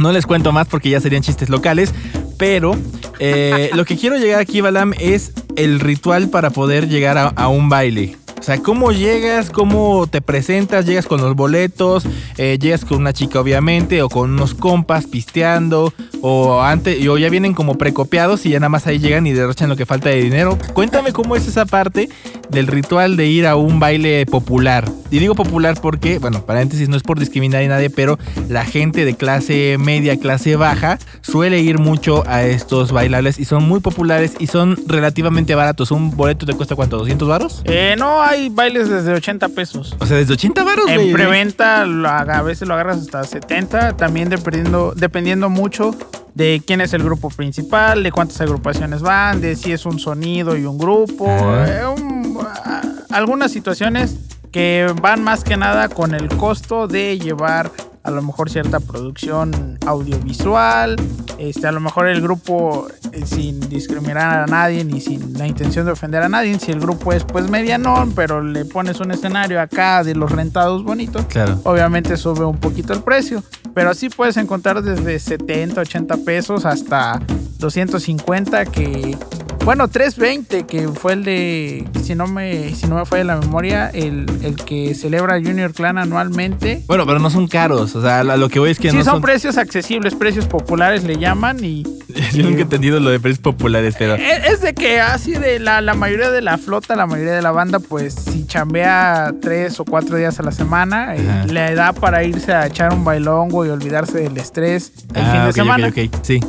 No 0.00 0.12
les 0.12 0.26
cuento 0.26 0.50
más 0.50 0.66
porque 0.66 0.90
ya 0.90 1.00
serían 1.00 1.22
chistes 1.22 1.50
locales, 1.50 1.92
pero 2.38 2.74
eh, 3.18 3.70
lo 3.74 3.84
que 3.84 3.96
quiero 3.96 4.16
llegar 4.16 4.40
aquí, 4.40 4.62
Balam, 4.62 4.94
es 4.98 5.32
el 5.56 5.78
ritual 5.78 6.30
para 6.30 6.50
poder 6.50 6.88
llegar 6.88 7.18
a, 7.18 7.28
a 7.28 7.48
un 7.48 7.68
baile. 7.68 8.16
O 8.40 8.42
sea, 8.42 8.56
¿cómo 8.62 8.90
llegas? 8.90 9.50
¿Cómo 9.50 10.06
te 10.06 10.22
presentas? 10.22 10.86
¿Llegas 10.86 11.06
con 11.06 11.20
los 11.20 11.36
boletos? 11.36 12.04
eh, 12.38 12.56
¿Llegas 12.58 12.86
con 12.86 12.96
una 12.96 13.12
chica, 13.12 13.38
obviamente? 13.38 14.00
¿O 14.00 14.08
con 14.08 14.30
unos 14.30 14.54
compas 14.54 15.06
pisteando? 15.06 15.92
¿O 16.22 16.62
antes, 16.62 17.06
o 17.06 17.18
ya 17.18 17.28
vienen 17.28 17.52
como 17.52 17.76
precopiados 17.76 18.46
y 18.46 18.50
ya 18.50 18.58
nada 18.60 18.70
más 18.70 18.86
ahí 18.86 18.98
llegan 18.98 19.26
y 19.26 19.32
derrochan 19.32 19.68
lo 19.68 19.76
que 19.76 19.84
falta 19.84 20.08
de 20.08 20.22
dinero? 20.22 20.56
Cuéntame 20.72 21.12
cómo 21.12 21.36
es 21.36 21.46
esa 21.46 21.66
parte 21.66 22.08
del 22.48 22.66
ritual 22.66 23.16
de 23.18 23.26
ir 23.26 23.46
a 23.46 23.56
un 23.56 23.78
baile 23.78 24.24
popular. 24.24 24.90
Y 25.10 25.18
digo 25.18 25.34
popular 25.34 25.76
porque, 25.80 26.18
bueno, 26.18 26.44
paréntesis, 26.46 26.88
no 26.88 26.96
es 26.96 27.02
por 27.02 27.18
discriminar 27.18 27.62
a 27.62 27.68
nadie, 27.68 27.90
pero 27.90 28.18
la 28.48 28.64
gente 28.64 29.04
de 29.04 29.16
clase 29.16 29.76
media, 29.78 30.16
clase 30.18 30.56
baja, 30.56 30.98
suele 31.20 31.60
ir 31.60 31.78
mucho 31.78 32.22
a 32.26 32.44
estos 32.44 32.92
bailables 32.92 33.38
y 33.38 33.44
son 33.44 33.66
muy 33.66 33.80
populares 33.80 34.34
y 34.38 34.46
son 34.46 34.76
relativamente 34.86 35.54
baratos. 35.54 35.90
¿Un 35.90 36.16
boleto 36.16 36.46
te 36.46 36.54
cuesta 36.54 36.74
cuánto? 36.76 37.04
¿200 37.04 37.26
varos? 37.26 37.62
Eh, 37.64 37.96
no, 37.98 38.22
hay 38.30 38.48
bailes 38.48 38.88
desde 38.88 39.12
80 39.12 39.48
pesos. 39.50 39.94
O 39.98 40.06
sea, 40.06 40.16
desde 40.16 40.32
80 40.34 40.62
varos, 40.64 40.88
En 40.88 40.94
güey. 40.96 41.12
preventa 41.12 41.84
lo 41.84 42.08
a 42.08 42.42
veces 42.42 42.66
lo 42.68 42.74
agarras 42.74 42.98
hasta 42.98 43.24
70, 43.24 43.96
también 43.96 44.28
dependiendo, 44.28 44.92
dependiendo 44.96 45.48
mucho 45.50 45.94
de 46.34 46.62
quién 46.66 46.80
es 46.80 46.92
el 46.92 47.02
grupo 47.02 47.28
principal, 47.30 48.02
de 48.02 48.12
cuántas 48.12 48.40
agrupaciones 48.40 49.02
van, 49.02 49.40
de 49.40 49.56
si 49.56 49.72
es 49.72 49.84
un 49.84 49.98
sonido 49.98 50.56
y 50.56 50.64
un 50.64 50.78
grupo, 50.78 51.26
eh, 51.28 51.82
un- 51.86 52.38
a- 52.40 52.82
algunas 53.10 53.50
situaciones 53.50 54.16
que 54.52 54.92
van 55.02 55.22
más 55.22 55.44
que 55.44 55.56
nada 55.56 55.88
con 55.88 56.14
el 56.14 56.28
costo 56.28 56.86
de 56.88 57.18
llevar 57.18 57.70
a 58.02 58.10
lo 58.10 58.22
mejor 58.22 58.48
cierta 58.50 58.80
producción 58.80 59.78
audiovisual, 59.86 60.96
este, 61.38 61.66
a 61.66 61.72
lo 61.72 61.80
mejor 61.80 62.06
el 62.06 62.20
grupo 62.22 62.88
eh, 63.12 63.26
sin 63.26 63.60
discriminar 63.68 64.40
a 64.40 64.46
nadie 64.46 64.84
ni 64.84 65.00
sin 65.00 65.34
la 65.38 65.46
intención 65.46 65.84
de 65.86 65.92
ofender 65.92 66.22
a 66.22 66.28
nadie, 66.28 66.58
si 66.58 66.72
el 66.72 66.80
grupo 66.80 67.12
es 67.12 67.24
pues 67.24 67.48
medianón, 67.50 68.12
pero 68.14 68.42
le 68.42 68.64
pones 68.64 69.00
un 69.00 69.10
escenario 69.10 69.60
acá 69.60 70.02
de 70.02 70.14
los 70.14 70.30
rentados 70.32 70.82
bonitos, 70.84 71.24
Claro. 71.26 71.60
obviamente 71.64 72.16
sube 72.16 72.44
un 72.44 72.58
poquito 72.58 72.92
el 72.92 73.02
precio, 73.02 73.42
pero 73.74 73.90
así 73.90 74.08
puedes 74.08 74.36
encontrar 74.36 74.82
desde 74.82 75.18
70, 75.18 75.80
80 75.80 76.16
pesos 76.18 76.64
hasta 76.64 77.20
250 77.58 78.64
que 78.66 79.16
Bueno, 79.64 79.88
320, 79.88 80.64
que 80.66 80.88
fue 80.88 81.12
el 81.12 81.22
de, 81.22 81.86
si 82.02 82.14
no 82.14 82.26
me, 82.26 82.74
si 82.74 82.86
no 82.86 82.96
me 82.96 83.04
falla 83.04 83.24
la 83.24 83.36
memoria, 83.36 83.88
el, 83.90 84.26
el 84.42 84.56
que 84.56 84.94
celebra 84.94 85.34
Junior 85.34 85.72
Clan 85.72 85.98
anualmente. 85.98 86.82
Bueno, 86.86 87.06
pero 87.06 87.18
no 87.20 87.30
son 87.30 87.46
caros. 87.46 87.94
O 87.94 88.02
sea, 88.02 88.24
lo 88.24 88.48
que 88.48 88.58
voy 88.58 88.70
es 88.70 88.78
que 88.78 88.90
sí, 88.90 88.96
no 88.96 89.04
son, 89.04 89.14
son. 89.14 89.22
precios 89.22 89.58
accesibles, 89.58 90.14
precios 90.14 90.46
populares 90.46 91.04
le 91.04 91.18
llaman 91.18 91.62
y... 91.62 91.84
Yo 92.32 92.42
nunca 92.42 92.58
he 92.58 92.62
entendido 92.62 92.98
lo 92.98 93.10
de 93.10 93.20
precios 93.20 93.40
populares, 93.42 93.94
pero. 93.98 94.16
Eh, 94.16 94.42
Es 94.50 94.60
de 94.62 94.74
que 94.74 94.98
así 95.00 95.32
de 95.32 95.60
la, 95.60 95.80
la 95.80 95.94
mayoría 95.94 96.30
de 96.30 96.40
la 96.42 96.58
flota, 96.58 96.96
la 96.96 97.06
mayoría 97.06 97.34
de 97.34 97.42
la 97.42 97.52
banda, 97.52 97.78
pues 97.78 98.14
si 98.14 98.46
chambea 98.46 99.32
tres 99.40 99.78
o 99.78 99.84
cuatro 99.84 100.16
días 100.16 100.40
a 100.40 100.42
la 100.42 100.50
semana, 100.52 101.14
eh, 101.14 101.46
le 101.46 101.74
da 101.76 101.92
para 101.92 102.24
irse 102.24 102.52
a 102.52 102.66
echar 102.66 102.92
un 102.92 103.04
bailongo 103.04 103.64
y 103.64 103.68
olvidarse 103.68 104.18
del 104.18 104.36
estrés 104.38 104.90
el 105.14 105.22
fin 105.22 105.24
Ah, 105.36 105.42
de 105.44 105.48
ok, 105.50 105.54
semana. 105.54 105.86
ok, 105.88 105.98
ok. 106.12 106.18
Sí. 106.22 106.40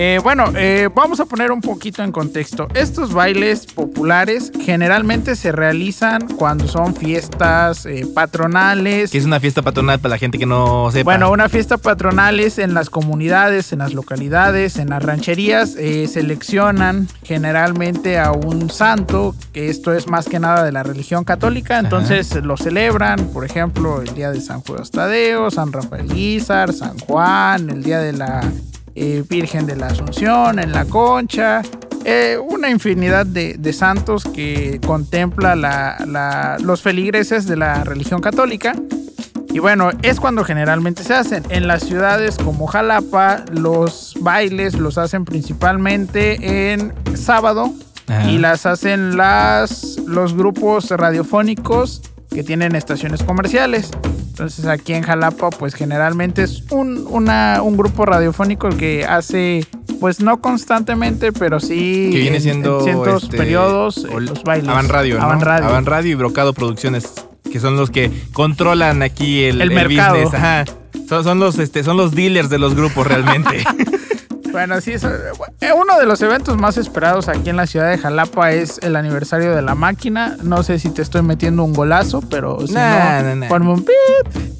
Eh, 0.00 0.20
bueno, 0.22 0.52
eh, 0.54 0.88
vamos 0.94 1.18
a 1.18 1.24
poner 1.24 1.50
un 1.50 1.60
poquito 1.60 2.04
en 2.04 2.12
contexto. 2.12 2.68
Estos 2.72 3.12
bailes 3.12 3.66
populares 3.66 4.52
generalmente 4.60 5.34
se 5.34 5.50
realizan 5.50 6.28
cuando 6.36 6.68
son 6.68 6.94
fiestas 6.94 7.84
eh, 7.84 8.06
patronales. 8.14 9.10
Que 9.10 9.18
es 9.18 9.24
una 9.24 9.40
fiesta 9.40 9.60
patronal 9.62 9.98
para 9.98 10.10
la 10.10 10.18
gente 10.18 10.38
que 10.38 10.46
no 10.46 10.88
sepa. 10.92 11.02
Bueno, 11.10 11.32
una 11.32 11.48
fiesta 11.48 11.78
patronal 11.78 12.38
es 12.38 12.58
en 12.58 12.74
las 12.74 12.90
comunidades, 12.90 13.72
en 13.72 13.80
las 13.80 13.92
localidades, 13.92 14.76
en 14.76 14.90
las 14.90 15.02
rancherías. 15.02 15.74
eh, 15.76 16.06
seleccionan 16.06 17.08
generalmente 17.24 18.20
a 18.20 18.30
un 18.30 18.70
santo, 18.70 19.34
que 19.52 19.68
esto 19.68 19.92
es 19.92 20.06
más 20.06 20.26
que 20.26 20.38
nada 20.38 20.62
de 20.62 20.70
la 20.70 20.84
religión 20.84 21.24
católica. 21.24 21.76
Entonces 21.80 22.36
lo 22.44 22.56
celebran, 22.56 23.18
por 23.32 23.44
ejemplo, 23.44 24.00
el 24.00 24.14
día 24.14 24.30
de 24.30 24.40
San 24.40 24.60
Juan 24.60 24.84
Tadeo, 24.92 25.50
San 25.50 25.72
Rafael 25.72 26.06
Guizar, 26.06 26.72
San 26.72 26.96
Juan, 27.00 27.68
el 27.68 27.82
día 27.82 27.98
de 27.98 28.12
la 28.12 28.48
eh, 29.00 29.24
Virgen 29.28 29.66
de 29.66 29.76
la 29.76 29.86
Asunción, 29.88 30.58
en 30.58 30.72
la 30.72 30.84
Concha. 30.84 31.62
eh, 32.04 32.38
una 32.38 32.70
infinidad 32.70 33.26
de, 33.26 33.54
de 33.58 33.72
santos 33.72 34.24
que 34.24 34.80
contempla 34.86 35.54
la- 35.56 35.98
la- 36.06 36.56
los 36.60 36.80
feligreses 36.80 37.46
de 37.46 37.56
la 37.56 37.84
religión 37.84 38.20
católica. 38.20 38.74
Y 39.52 39.58
bueno, 39.58 39.90
es 40.02 40.20
cuando 40.20 40.44
generalmente 40.44 41.02
se 41.02 41.14
hacen. 41.14 41.42
En 41.50 41.66
las 41.66 41.82
ciudades 41.82 42.36
como 42.36 42.66
Jalapa, 42.66 43.44
los 43.50 44.14
bailes 44.20 44.74
los 44.74 44.96
hacen 44.98 45.24
principalmente 45.24 46.72
en 46.72 46.92
sábado 47.16 47.72
Ajá. 48.06 48.30
y 48.30 48.38
las 48.38 48.64
hacen 48.66 49.16
las, 49.16 49.98
los 50.06 50.34
grupos 50.34 50.90
radiofónicos 50.90 52.02
que 52.30 52.42
tienen 52.42 52.74
estaciones 52.74 53.22
comerciales. 53.22 53.90
Entonces 54.28 54.66
aquí 54.66 54.92
en 54.94 55.02
Jalapa 55.02 55.50
pues 55.50 55.74
generalmente 55.74 56.42
es 56.44 56.62
un, 56.70 57.06
una- 57.10 57.60
un 57.62 57.76
grupo 57.76 58.06
radiofónico 58.06 58.68
el 58.68 58.76
que 58.76 59.04
hace 59.04 59.66
pues 59.98 60.20
no 60.20 60.40
constantemente 60.40 61.32
pero 61.32 61.58
sí 61.58 62.10
que 62.12 62.18
viene 62.18 62.36
en- 62.36 62.42
siendo. 62.42 62.78
en 62.78 62.84
ciertos 62.84 63.24
este, 63.24 63.36
periodos 63.36 63.98
eh, 64.04 64.20
los 64.20 64.44
bailes. 64.44 64.68
Avan 64.68 64.88
Radio, 64.88 65.18
¿no? 65.18 65.24
Avan 65.24 65.40
Radio. 65.40 65.66
Avan 65.66 65.86
Radio 65.86 66.12
y 66.12 66.14
Brocado 66.14 66.52
Producciones, 66.52 67.12
que 67.50 67.58
son 67.58 67.76
los 67.76 67.90
que 67.90 68.12
controlan 68.32 69.02
aquí 69.02 69.42
el, 69.44 69.60
El 69.60 69.70
mercado. 69.72 70.14
business. 70.14 70.34
Ajá. 70.34 70.64
Son, 71.08 71.24
son 71.24 71.40
los, 71.40 71.58
este, 71.58 71.82
son 71.82 71.96
los 71.96 72.12
dealers 72.12 72.48
de 72.50 72.58
los 72.58 72.74
grupos 72.76 73.06
realmente. 73.08 73.64
Bueno, 74.52 74.80
sí, 74.80 74.92
eso- 74.92 75.10
eh, 75.60 75.72
uno 75.72 75.98
de 75.98 76.06
los 76.06 76.20
eventos 76.22 76.56
más 76.56 76.76
esperados 76.76 77.28
aquí 77.28 77.50
en 77.50 77.56
la 77.56 77.66
ciudad 77.66 77.90
de 77.90 77.98
Jalapa 77.98 78.52
es 78.52 78.78
el 78.82 78.96
aniversario 78.96 79.54
de 79.54 79.62
la 79.62 79.74
máquina. 79.74 80.36
No 80.42 80.62
sé 80.62 80.78
si 80.78 80.90
te 80.90 81.02
estoy 81.02 81.22
metiendo 81.22 81.64
un 81.64 81.72
golazo, 81.72 82.20
pero 82.28 82.66
si 82.66 82.72
Nah, 82.74 83.22
no, 83.22 83.28
nah, 83.28 83.34
nah. 83.34 83.48
ponme 83.48 83.70
un 83.72 83.84
pip. 83.84 83.92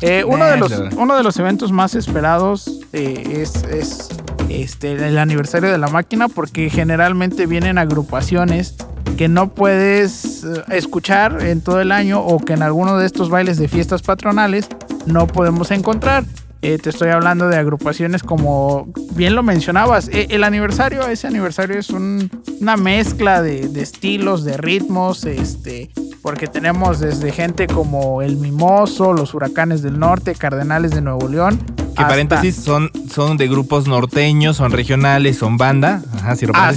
Eh, 0.02 0.24
uno, 0.26 0.44
de 0.44 0.56
los, 0.56 0.70
no. 0.70 0.96
uno 1.02 1.16
de 1.16 1.22
los 1.22 1.36
eventos 1.38 1.72
más 1.72 1.94
esperados 1.94 2.70
eh, 2.92 3.40
es, 3.42 3.62
es, 3.64 4.08
este, 4.48 4.92
el 4.92 5.18
aniversario 5.18 5.70
de 5.70 5.78
la 5.78 5.88
máquina 5.88 6.28
porque 6.28 6.70
generalmente 6.70 7.46
vienen 7.46 7.78
agrupaciones 7.78 8.76
que 9.16 9.28
no 9.28 9.48
puedes 9.48 10.44
escuchar 10.68 11.42
en 11.42 11.60
todo 11.60 11.80
el 11.80 11.90
año 11.92 12.20
o 12.20 12.38
que 12.38 12.52
en 12.52 12.62
alguno 12.62 12.96
de 12.98 13.06
estos 13.06 13.30
bailes 13.30 13.58
de 13.58 13.66
fiestas 13.68 14.02
patronales 14.02 14.68
no 15.06 15.26
podemos 15.26 15.70
encontrar. 15.72 16.24
Eh, 16.60 16.76
te 16.78 16.90
estoy 16.90 17.10
hablando 17.10 17.46
de 17.48 17.56
agrupaciones 17.56 18.22
como 18.24 18.88
bien 19.12 19.34
lo 19.36 19.42
mencionabas. 19.44 20.08
eh, 20.08 20.26
el 20.30 20.42
aniversario, 20.42 21.06
ese 21.06 21.26
aniversario 21.28 21.78
es 21.78 21.90
un- 21.90 22.28
una 22.60 22.76
mezcla 22.76 23.42
de, 23.42 23.68
de 23.68 23.80
estilos, 23.82 24.44
de 24.44 24.56
ritmos, 24.56 25.24
este, 25.24 25.90
porque 26.20 26.48
tenemos 26.48 26.98
desde 26.98 27.30
gente 27.30 27.68
como 27.68 28.22
El 28.22 28.36
Mimoso, 28.38 29.12
Los 29.12 29.34
Huracanes 29.34 29.82
del 29.82 29.98
Norte, 30.00 30.34
Cardenales 30.34 30.90
de 30.90 31.00
Nuevo 31.00 31.28
León. 31.28 31.60
Que 31.98 32.02
hasta- 32.04 32.08
paréntesis 32.08 32.56
son, 32.56 32.90
son 33.12 33.36
de 33.36 33.48
grupos 33.48 33.86
norteños, 33.88 34.56
son 34.56 34.72
regionales, 34.72 35.38
son 35.38 35.56
banda. 35.56 36.02
Ajá, 36.14 36.34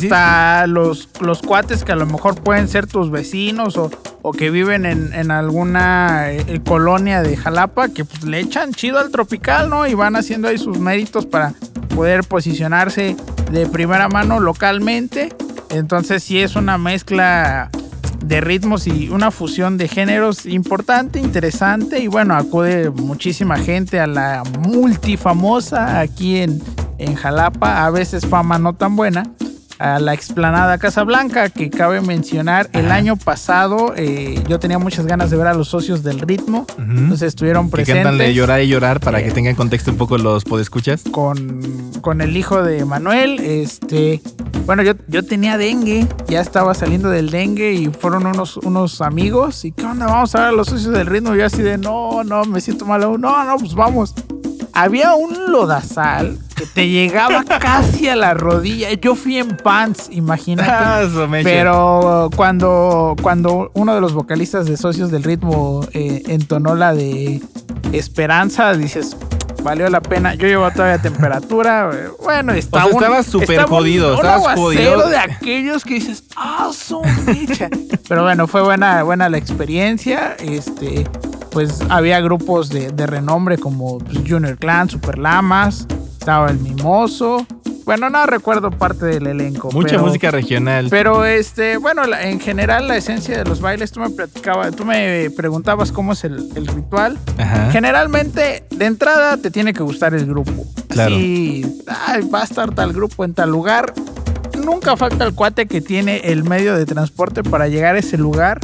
hasta 0.09 0.67
los, 0.67 1.09
los 1.21 1.41
cuates 1.41 1.83
que 1.83 1.91
a 1.91 1.95
lo 1.95 2.05
mejor 2.05 2.35
pueden 2.41 2.67
ser 2.67 2.87
tus 2.87 3.09
vecinos 3.11 3.77
o, 3.77 3.89
o 4.21 4.31
que 4.33 4.49
viven 4.49 4.85
en, 4.85 5.13
en 5.13 5.31
alguna 5.31 6.31
eh, 6.31 6.61
colonia 6.65 7.21
de 7.21 7.37
Jalapa 7.37 7.89
que 7.89 8.03
pues, 8.05 8.23
le 8.23 8.39
echan 8.39 8.73
chido 8.73 8.99
al 8.99 9.11
tropical, 9.11 9.69
¿no? 9.69 9.87
Y 9.87 9.93
van 9.93 10.15
haciendo 10.15 10.47
ahí 10.47 10.57
sus 10.57 10.79
méritos 10.79 11.25
para 11.25 11.53
poder 11.95 12.23
posicionarse 12.23 13.15
de 13.51 13.67
primera 13.67 14.07
mano 14.09 14.39
localmente. 14.39 15.29
Entonces 15.69 16.23
sí 16.23 16.39
es 16.39 16.55
una 16.55 16.77
mezcla 16.77 17.69
de 18.21 18.41
ritmos 18.41 18.87
y 18.87 19.09
una 19.09 19.31
fusión 19.31 19.77
de 19.77 19.87
géneros 19.87 20.45
importante, 20.45 21.19
interesante 21.19 21.99
y 21.99 22.07
bueno, 22.07 22.35
acude 22.35 22.89
muchísima 22.89 23.57
gente 23.57 23.99
a 23.99 24.07
la 24.07 24.43
multifamosa 24.59 25.99
aquí 25.99 26.37
en, 26.37 26.61
en 26.97 27.15
Jalapa, 27.15 27.85
a 27.85 27.89
veces 27.89 28.25
fama 28.25 28.59
no 28.59 28.73
tan 28.73 28.95
buena, 28.95 29.23
a 29.81 29.99
la 29.99 30.13
explanada 30.13 30.77
Casablanca, 30.77 31.49
que 31.49 31.69
cabe 31.69 32.01
mencionar, 32.01 32.69
el 32.73 32.91
año 32.91 33.15
pasado 33.15 33.93
eh, 33.95 34.41
yo 34.47 34.59
tenía 34.59 34.77
muchas 34.77 35.05
ganas 35.05 35.31
de 35.31 35.37
ver 35.37 35.47
a 35.47 35.53
los 35.53 35.69
socios 35.69 36.03
del 36.03 36.19
ritmo, 36.19 36.67
entonces 36.77 37.29
estuvieron 37.29 37.65
que 37.65 37.71
presentes 37.71 38.03
cantan 38.03 38.17
de 38.19 38.33
llorar 38.33 38.61
y 38.61 38.67
llorar 38.67 38.99
para 38.99 39.19
Eh. 39.19 39.25
que 39.25 39.31
tengan 39.31 39.55
contexto 39.55 39.91
un 39.91 39.97
poco 39.97 40.17
los 40.17 40.43
podescuchas. 40.43 41.03
con, 41.11 41.91
con 42.01 42.21
el 42.21 42.37
hijo 42.37 42.63
de 42.63 42.85
Manuel. 42.85 43.39
Este, 43.39 44.21
bueno, 44.65 44.83
yo, 44.83 44.93
yo 45.07 45.23
tenía 45.23 45.57
dengue, 45.57 46.07
ya 46.27 46.41
estaba 46.41 46.73
saliendo 46.73 47.09
del 47.09 47.29
dengue 47.29 47.73
y 47.73 47.87
fueron 47.87 48.25
unos, 48.25 48.57
unos 48.57 49.01
amigos. 49.01 49.65
¿Y 49.65 49.71
qué 49.71 49.85
onda? 49.85 50.05
Vamos 50.05 50.35
a 50.35 50.39
ver 50.39 50.47
a 50.49 50.51
los 50.51 50.67
socios 50.67 50.93
del 50.93 51.07
ritmo. 51.07 51.35
Yo 51.35 51.45
así 51.45 51.61
de, 51.61 51.77
no, 51.77 52.23
no, 52.23 52.45
me 52.45 52.61
siento 52.61 52.85
mal 52.85 53.03
aún. 53.03 53.21
No, 53.21 53.43
no, 53.43 53.57
pues 53.57 53.73
vamos. 53.73 54.13
Había 54.73 55.13
un 55.15 55.51
lodazal 55.51 56.37
que 56.55 56.65
te 56.65 56.87
llegaba 56.89 57.43
casi 57.43 58.07
a 58.09 58.15
la 58.15 58.33
rodilla. 58.33 58.91
Yo 58.93 59.15
fui 59.15 59.37
en 59.37 59.57
pants, 59.57 60.07
imagínate. 60.11 60.69
Ah. 60.71 61.27
Pero 61.43 62.29
cuando, 62.35 63.15
cuando 63.21 63.71
uno 63.73 63.93
de 63.95 64.01
los 64.01 64.13
vocalistas 64.13 64.65
de 64.65 64.77
Socios 64.77 65.11
del 65.11 65.23
Ritmo 65.23 65.85
eh, 65.93 66.23
entonó 66.27 66.75
la 66.75 66.93
de 66.93 67.41
Esperanza, 67.91 68.73
dices, 68.73 69.17
valió 69.63 69.89
la 69.89 70.01
pena. 70.01 70.35
Yo 70.35 70.47
llevo 70.47 70.69
todavía 70.71 70.99
temperatura. 71.01 71.89
eh, 71.93 72.07
Bueno, 72.23 72.53
estaba 72.53 72.85
sea, 72.85 72.93
estabas 72.93 73.25
súper 73.25 73.63
jodido, 73.63 74.15
estabas 74.15 74.57
jodido. 74.57 75.09
de 75.09 75.17
aquellos 75.17 75.83
que 75.83 75.95
dices, 75.95 76.23
ah, 76.35 76.69
mecha". 77.25 77.69
Pero 78.07 78.23
bueno, 78.23 78.47
fue 78.47 78.61
buena, 78.61 79.03
buena 79.03 79.29
la 79.29 79.37
experiencia. 79.37 80.35
Este, 80.39 81.05
pues 81.51 81.79
había 81.89 82.19
grupos 82.21 82.69
de, 82.69 82.91
de 82.91 83.05
renombre 83.07 83.57
como 83.57 83.99
pues, 83.99 84.17
Junior 84.27 84.57
Clan, 84.57 84.89
Super 84.89 85.17
Lamas, 85.17 85.85
estaba 86.19 86.49
el 86.49 86.59
Mimoso. 86.59 87.45
Bueno, 87.83 88.09
no 88.11 88.25
recuerdo 88.27 88.69
parte 88.69 89.05
del 89.07 89.25
elenco. 89.27 89.69
Mucha 89.71 89.89
pero- 89.95 90.03
música 90.05 90.31
regional. 90.31 90.87
pero 90.89 91.25
este, 91.25 91.77
bueno, 91.77 92.03
en 92.19 92.39
general 92.39 92.87
la 92.87 92.95
esencia 92.95 93.37
de 93.39 93.43
los 93.43 93.59
bailes, 93.59 93.91
tú 93.91 93.99
me 93.99 94.09
platicabas, 94.11 94.75
tú 94.75 94.85
me 94.85 95.29
preguntabas 95.35 95.91
cómo 95.91 96.13
es 96.13 96.23
el, 96.23 96.47
el 96.55 96.67
ritual. 96.67 97.17
Ajá. 97.37 97.69
Generalmente, 97.71 98.63
de 98.69 98.85
entrada, 98.85 99.35
te 99.37 99.49
tiene 99.51 99.73
que 99.73 99.81
gustar 99.83 100.13
el 100.13 100.25
grupo. 100.27 100.65
Claro. 100.89 101.15
Así, 101.15 101.81
"Ay, 101.87 102.21
va 102.29 102.41
a 102.41 102.43
estar 102.43 102.73
tal 102.73 102.93
grupo 102.93 103.25
en 103.25 103.33
tal 103.33 103.49
lugar. 103.49 103.93
Nunca 104.63 104.95
falta 104.95 105.25
el 105.25 105.33
cuate 105.33 105.65
que 105.65 105.81
tiene 105.81 106.17
el 106.17 106.43
medio 106.43 106.75
de 106.77 106.85
transporte 106.85 107.41
para 107.43 107.67
llegar 107.67 107.95
a 107.95 107.99
ese 107.99 108.17
lugar. 108.17 108.59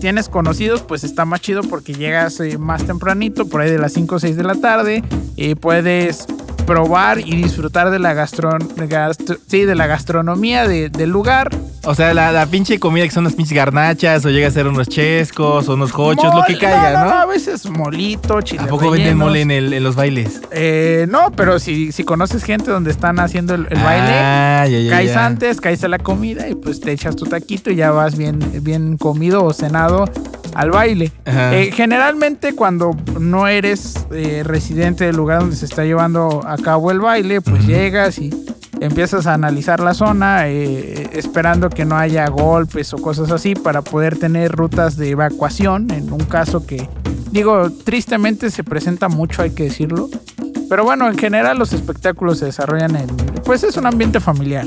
Tienes 0.00 0.28
conocidos, 0.28 0.82
pues 0.82 1.02
está 1.04 1.24
más 1.24 1.40
chido 1.40 1.62
porque 1.62 1.92
llegas 1.92 2.38
eh, 2.40 2.56
más 2.56 2.84
tempranito, 2.84 3.48
por 3.48 3.60
ahí 3.62 3.70
de 3.70 3.78
las 3.78 3.92
5 3.94 4.14
o 4.14 4.18
6 4.20 4.36
de 4.36 4.44
la 4.44 4.54
tarde. 4.54 5.02
Y 5.36 5.54
puedes 5.56 6.26
probar 6.66 7.18
y 7.18 7.34
disfrutar 7.34 7.90
de 7.90 7.98
la, 7.98 8.14
gastron 8.14 8.58
de 8.76 9.74
la 9.74 9.86
gastronomía 9.86 10.68
de- 10.68 10.88
del 10.90 11.10
lugar. 11.10 11.50
O 11.84 11.94
sea, 11.94 12.12
la, 12.12 12.32
la 12.32 12.44
pinche 12.46 12.78
comida 12.78 13.04
que 13.04 13.10
son 13.10 13.24
las 13.24 13.34
pinches 13.34 13.54
garnachas, 13.56 14.24
o 14.24 14.30
llega 14.30 14.48
a 14.48 14.50
ser 14.50 14.66
unos 14.66 14.88
chescos, 14.88 15.68
o 15.68 15.74
unos 15.74 15.92
hochos, 15.94 16.34
lo 16.34 16.42
que 16.46 16.58
caiga, 16.58 17.04
¿no? 17.04 17.10
A 17.10 17.24
veces 17.26 17.64
molito, 17.70 18.40
chile 18.42 18.64
¿A 18.64 18.66
poco 18.66 18.90
venden 18.90 19.16
mole 19.16 19.40
en, 19.42 19.50
el- 19.50 19.72
en 19.72 19.82
los 19.84 19.94
bailes? 19.94 20.40
Eh, 20.50 21.06
no, 21.08 21.30
pero 21.32 21.58
si, 21.58 21.92
si 21.92 22.04
conoces 22.04 22.42
gente 22.44 22.70
donde 22.70 22.90
están 22.90 23.20
haciendo 23.20 23.54
el, 23.54 23.66
el 23.70 23.78
baile, 23.78 24.10
Ah, 24.12 24.66
ya, 24.68 24.78
ya, 24.80 24.90
caes 24.90 25.12
ya. 25.12 25.24
antes, 25.26 25.60
caes 25.60 25.82
a 25.84 25.88
la 25.88 25.98
comida 25.98 26.48
y 26.48 26.54
pues 26.56 26.80
te 26.80 26.90
echas 26.92 27.16
tu 27.16 27.24
taquito 27.26 27.70
y 27.70 27.76
ya 27.76 27.90
vas 27.92 28.18
bien, 28.18 28.38
bien 28.62 28.98
comido 28.98 29.44
o 29.44 29.52
cenado 29.54 30.04
al 30.54 30.70
baile. 30.70 31.12
Eh, 31.26 31.70
generalmente 31.74 32.54
cuando 32.54 32.90
no 33.20 33.46
eres 33.46 33.94
eh, 34.10 34.42
residente 34.44 35.04
del 35.04 35.16
lugar 35.16 35.40
donde 35.40 35.56
se 35.56 35.64
está 35.64 35.84
llevando 35.84 36.42
a 36.46 36.56
cabo 36.58 36.90
el 36.90 36.98
baile, 37.00 37.40
pues 37.40 37.64
llegas 37.66 38.18
y 38.18 38.30
empiezas 38.80 39.26
a 39.26 39.34
analizar 39.34 39.80
la 39.80 39.94
zona, 39.94 40.48
eh, 40.48 41.10
esperando 41.12 41.70
que 41.70 41.84
no 41.84 41.96
haya 41.96 42.28
golpes 42.28 42.92
o 42.92 42.98
cosas 42.98 43.30
así 43.30 43.54
para 43.54 43.82
poder 43.82 44.18
tener 44.18 44.52
rutas 44.52 44.96
de 44.96 45.10
evacuación 45.10 45.90
en 45.90 46.12
un 46.12 46.20
caso 46.20 46.66
que, 46.66 46.88
digo, 47.30 47.70
tristemente 47.70 48.50
se 48.50 48.64
presenta 48.64 49.08
mucho, 49.08 49.42
hay 49.42 49.50
que 49.50 49.64
decirlo. 49.64 50.08
Pero 50.68 50.84
bueno, 50.84 51.08
en 51.08 51.16
general 51.16 51.58
los 51.58 51.72
espectáculos 51.72 52.38
se 52.38 52.46
desarrollan 52.46 52.96
en, 52.96 53.06
pues 53.44 53.64
es 53.64 53.76
un 53.76 53.86
ambiente 53.86 54.20
familiar. 54.20 54.66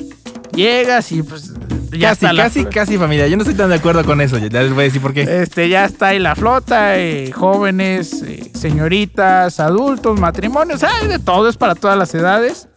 Llegas 0.53 1.11
y 1.11 1.23
pues 1.23 1.53
ya 1.91 2.09
casi, 2.09 2.25
está 2.25 2.33
la 2.33 2.43
casi, 2.43 2.65
casi 2.65 2.97
familia. 2.97 3.27
Yo 3.27 3.37
no 3.37 3.43
estoy 3.43 3.55
tan 3.55 3.69
de 3.69 3.75
acuerdo 3.75 4.03
con 4.03 4.21
eso. 4.21 4.37
Ya 4.37 4.63
les 4.63 4.73
voy 4.73 4.81
a 4.81 4.83
decir 4.83 5.01
por 5.01 5.13
qué. 5.13 5.41
Este, 5.41 5.69
ya 5.69 5.85
está 5.85 6.07
ahí 6.07 6.19
la 6.19 6.35
flota, 6.35 6.97
eh, 6.97 7.31
jóvenes, 7.31 8.23
eh, 8.23 8.51
señoritas, 8.53 9.59
adultos, 9.59 10.19
matrimonios, 10.19 10.83
hay 10.83 11.07
de 11.07 11.19
todo, 11.19 11.49
es 11.49 11.57
para 11.57 11.75
todas 11.75 11.97
las 11.97 12.13
edades. 12.15 12.67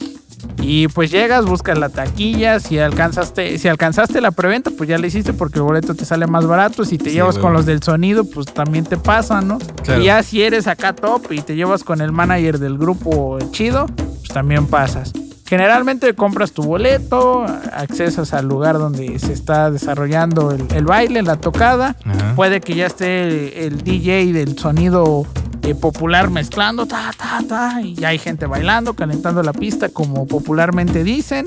Y 0.67 0.89
pues 0.89 1.11
llegas, 1.11 1.45
buscas 1.45 1.79
la 1.79 1.91
taquilla, 1.91 2.59
si 2.59 2.79
alcanzaste, 2.79 3.59
si 3.59 3.69
alcanzaste 3.69 4.21
la 4.23 4.31
preventa, 4.31 4.71
pues 4.71 4.89
ya 4.89 4.97
la 4.99 5.07
hiciste 5.07 5.35
porque 5.35 5.59
el 5.59 5.65
boleto 5.65 5.95
te 5.95 6.05
sale 6.07 6.27
más 6.27 6.47
barato. 6.47 6.85
Si 6.85 6.97
te 6.99 7.11
Sí, 7.11 7.17
llevas 7.17 7.37
con 7.39 7.53
los 7.53 7.67
del 7.67 7.83
sonido, 7.83 8.25
pues 8.25 8.47
también 8.47 8.85
te 8.85 8.97
pasa, 8.97 9.41
¿no? 9.43 9.59
Claro. 9.83 10.01
Y 10.01 10.07
ya 10.07 10.23
si 10.23 10.43
eres 10.43 10.67
acá 10.67 10.95
top 10.95 11.33
y 11.33 11.43
te 11.43 11.55
llevas 11.55 11.85
con 11.85 12.01
el 12.01 12.13
manager 12.13 12.59
del 12.59 12.79
grupo 12.79 13.39
chido, 13.51 13.87
pues 13.87 14.29
también 14.33 14.67
pasas. 14.67 15.13
Generalmente 15.47 16.15
compras 16.15 16.53
tu 16.53 16.63
boleto, 16.63 17.45
accesas 17.45 18.33
al 18.33 18.49
lugar 18.49 18.79
donde 18.79 19.19
se 19.19 19.35
está 19.35 19.71
desarrollando 19.71 20.51
el, 20.53 20.65
el 20.75 20.87
baile, 20.87 21.23
la 21.23 21.37
tocada. 21.37 21.97
Ajá. 22.07 22.33
Puede 22.35 22.63
que 22.63 22.75
ya 22.75 22.87
esté 22.87 23.67
el 23.67 23.83
DJ 23.85 24.33
del 24.33 24.59
sonido 24.59 25.27
eh, 25.65 25.75
popular 25.75 26.31
mezclando, 26.31 26.87
ta, 26.87 27.11
ta, 27.17 27.41
ta, 27.49 27.81
y 27.81 27.95
ya 27.95 28.09
hay 28.09 28.19
gente 28.19 28.45
bailando, 28.45 28.95
calentando 28.95 29.43
la 29.43 29.53
pista, 29.53 29.89
como 29.89 30.27
popularmente 30.27 31.05
dicen. 31.05 31.47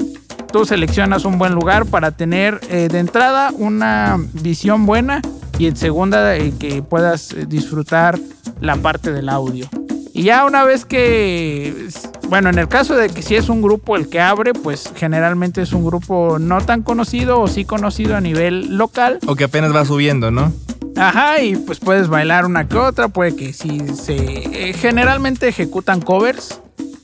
Tú 0.52 0.66
seleccionas 0.66 1.24
un 1.26 1.38
buen 1.38 1.54
lugar 1.54 1.86
para 1.86 2.12
tener 2.12 2.60
eh, 2.70 2.88
de 2.90 3.00
entrada 3.00 3.52
una 3.54 4.18
visión 4.34 4.86
buena 4.86 5.22
y 5.60 5.68
en 5.68 5.76
segunda 5.76 6.36
eh, 6.36 6.54
que 6.58 6.82
puedas 6.82 7.36
disfrutar 7.48 8.18
la 8.60 8.76
parte 8.78 9.12
del 9.12 9.30
audio. 9.30 9.70
Y 10.14 10.24
ya 10.24 10.46
una 10.46 10.64
vez 10.64 10.84
que, 10.84 11.90
bueno, 12.28 12.50
en 12.50 12.58
el 12.58 12.68
caso 12.68 12.96
de 12.96 13.10
que 13.10 13.22
si 13.22 13.36
es 13.36 13.50
un 13.50 13.62
grupo 13.62 13.96
el 13.96 14.10
que 14.10 14.20
abre, 14.20 14.54
pues 14.54 14.92
generalmente 14.96 15.62
es 15.62 15.74
un 15.74 15.86
grupo 15.86 16.40
no 16.40 16.60
tan 16.62 16.82
conocido 16.82 17.40
o 17.40 17.48
sí 17.48 17.66
conocido 17.66 18.16
a 18.16 18.22
nivel 18.22 18.78
local. 18.78 19.20
O 19.28 19.36
que 19.36 19.44
apenas 19.44 19.76
va 19.76 19.86
subiendo, 19.86 20.32
¿no? 20.32 20.52
Ajá, 20.98 21.42
y 21.42 21.56
pues 21.56 21.80
puedes 21.80 22.08
bailar 22.08 22.46
una 22.46 22.68
que 22.68 22.77
otra, 22.77 23.08
puede 23.08 23.36
que 23.36 23.54
sí 23.54 23.80
se... 23.96 24.16
eh, 24.16 24.74
generalmente 24.74 25.48
ejecutan 25.48 26.01
covers. 26.01 26.60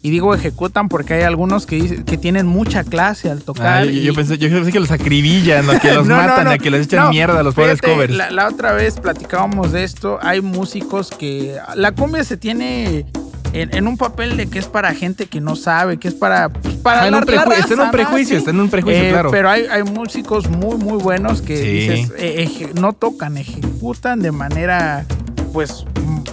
Y 0.05 0.09
digo 0.09 0.35
ejecutan 0.35 0.89
porque 0.89 1.13
hay 1.13 1.21
algunos 1.23 1.65
que, 1.65 1.77
dice- 1.77 2.03
que 2.03 2.17
tienen 2.17 2.45
mucha 2.45 2.83
clase 2.83 3.29
al 3.31 3.41
tocar. 3.41 3.83
Ah, 3.83 3.85
yo, 3.85 4.13
pensé, 4.13 4.38
yo 4.38 4.50
pensé 4.50 4.73
que 4.73 4.81
los 4.81 4.91
acribillan, 4.91 5.69
o 5.69 5.79
que 5.79 5.93
los 5.93 6.05
No, 6.05 6.17
matan, 6.17 6.43
no. 6.43 6.51
a 6.51 6.57
que 6.57 6.69
les 6.69 6.88
echan 6.88 7.09
mierda 7.09 7.39
a 7.39 7.43
los 7.43 7.55
pobres 7.55 7.81
covers. 7.81 8.13
La, 8.13 8.29
la 8.29 8.50
otra 8.50 8.73
vez 8.73 9.00
platicábamos 9.00 9.71
de 9.71 9.85
esto. 9.85 10.19
Hay 10.21 10.41
músicos 10.41 11.09
que. 11.09 11.55
La 11.75 11.93
cumbia 11.93 12.25
se 12.25 12.35
tiene 12.35 13.05
en, 13.53 13.75
en 13.75 13.88
un 13.88 13.98
papel 13.98 14.36
de 14.38 14.48
que 14.48 14.60
es 14.60 14.67
para 14.67 14.93
gente 14.93 15.27
que 15.27 15.39
no 15.39 15.55
sabe, 15.55 15.98
que 15.98 16.07
es 16.07 16.13
para. 16.13 16.50
para 16.50 17.03
Ah, 17.03 17.05
en 17.07 17.12
la, 17.13 17.19
un 17.19 17.24
preju- 17.25 17.36
la 17.36 17.45
raza, 17.45 17.60
está 17.62 17.74
en 17.75 17.79
un 17.81 17.91
prejuicio, 17.91 18.36
Sí. 18.36 18.39
está 18.39 18.51
en 18.51 18.60
un 18.60 18.69
prejuicio, 18.69 19.03
Eh, 19.03 19.10
claro. 19.12 19.31
Pero 19.31 19.50
hay, 19.50 19.65
hay 19.72 19.83
músicos 19.83 20.50
muy, 20.50 20.77
muy 20.77 20.98
buenos 21.01 21.41
que 21.41 21.57
Sí. 21.57 21.63
dices, 21.63 22.12
eh, 22.17 22.69
no 22.79 22.93
tocan, 22.93 23.38
ejecutan 23.38 24.19
de 24.22 24.31
manera. 24.31 25.05
Pues 25.53 25.86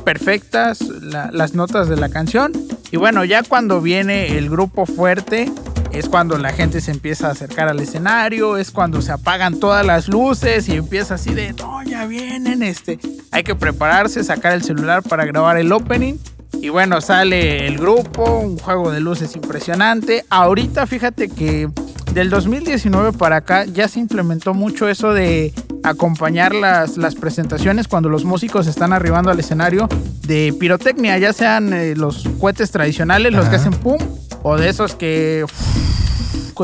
perfectas 0.04 0.80
la- 0.80 1.30
las 1.32 1.54
notas 1.54 1.88
de 1.88 1.96
la 1.96 2.08
canción. 2.08 2.52
Y 2.90 2.96
bueno, 2.96 3.24
ya 3.24 3.42
cuando 3.42 3.80
viene 3.80 4.38
el 4.38 4.48
grupo 4.50 4.86
fuerte, 4.86 5.52
es 5.92 6.08
cuando 6.08 6.38
la 6.38 6.52
gente 6.52 6.80
se 6.80 6.90
empieza 6.90 7.28
a 7.28 7.32
acercar 7.32 7.68
al 7.68 7.80
escenario, 7.80 8.56
es 8.56 8.70
cuando 8.70 9.02
se 9.02 9.12
apagan 9.12 9.60
todas 9.60 9.84
las 9.84 10.08
luces 10.08 10.68
y 10.68 10.72
empieza 10.76 11.14
así 11.14 11.34
de, 11.34 11.52
no, 11.52 11.82
ya 11.82 12.06
vienen, 12.06 12.62
este, 12.62 12.98
hay 13.30 13.42
que 13.42 13.54
prepararse, 13.54 14.24
sacar 14.24 14.52
el 14.52 14.62
celular 14.62 15.02
para 15.02 15.24
grabar 15.26 15.56
el 15.58 15.70
opening. 15.72 16.14
Y 16.62 16.68
bueno, 16.68 17.00
sale 17.00 17.66
el 17.66 17.78
grupo, 17.78 18.40
un 18.40 18.58
juego 18.58 18.90
de 18.90 19.00
luces 19.00 19.34
impresionante. 19.34 20.24
Ahorita 20.28 20.86
fíjate 20.86 21.28
que 21.28 21.70
del 22.12 22.28
2019 22.28 23.12
para 23.16 23.36
acá 23.36 23.64
ya 23.64 23.88
se 23.88 24.00
implementó 24.00 24.52
mucho 24.52 24.88
eso 24.88 25.14
de 25.14 25.54
acompañar 25.82 26.54
las, 26.54 26.98
las 26.98 27.14
presentaciones 27.14 27.88
cuando 27.88 28.10
los 28.10 28.24
músicos 28.24 28.66
están 28.66 28.92
arribando 28.92 29.30
al 29.30 29.40
escenario 29.40 29.88
de 30.26 30.54
pirotecnia, 30.58 31.16
ya 31.18 31.32
sean 31.32 31.72
eh, 31.72 31.94
los 31.96 32.28
cohetes 32.38 32.70
tradicionales, 32.70 33.32
los 33.32 33.48
que 33.48 33.56
hacen 33.56 33.72
pum, 33.72 33.98
o 34.42 34.58
de 34.58 34.68
esos 34.68 34.94
que, 34.94 35.46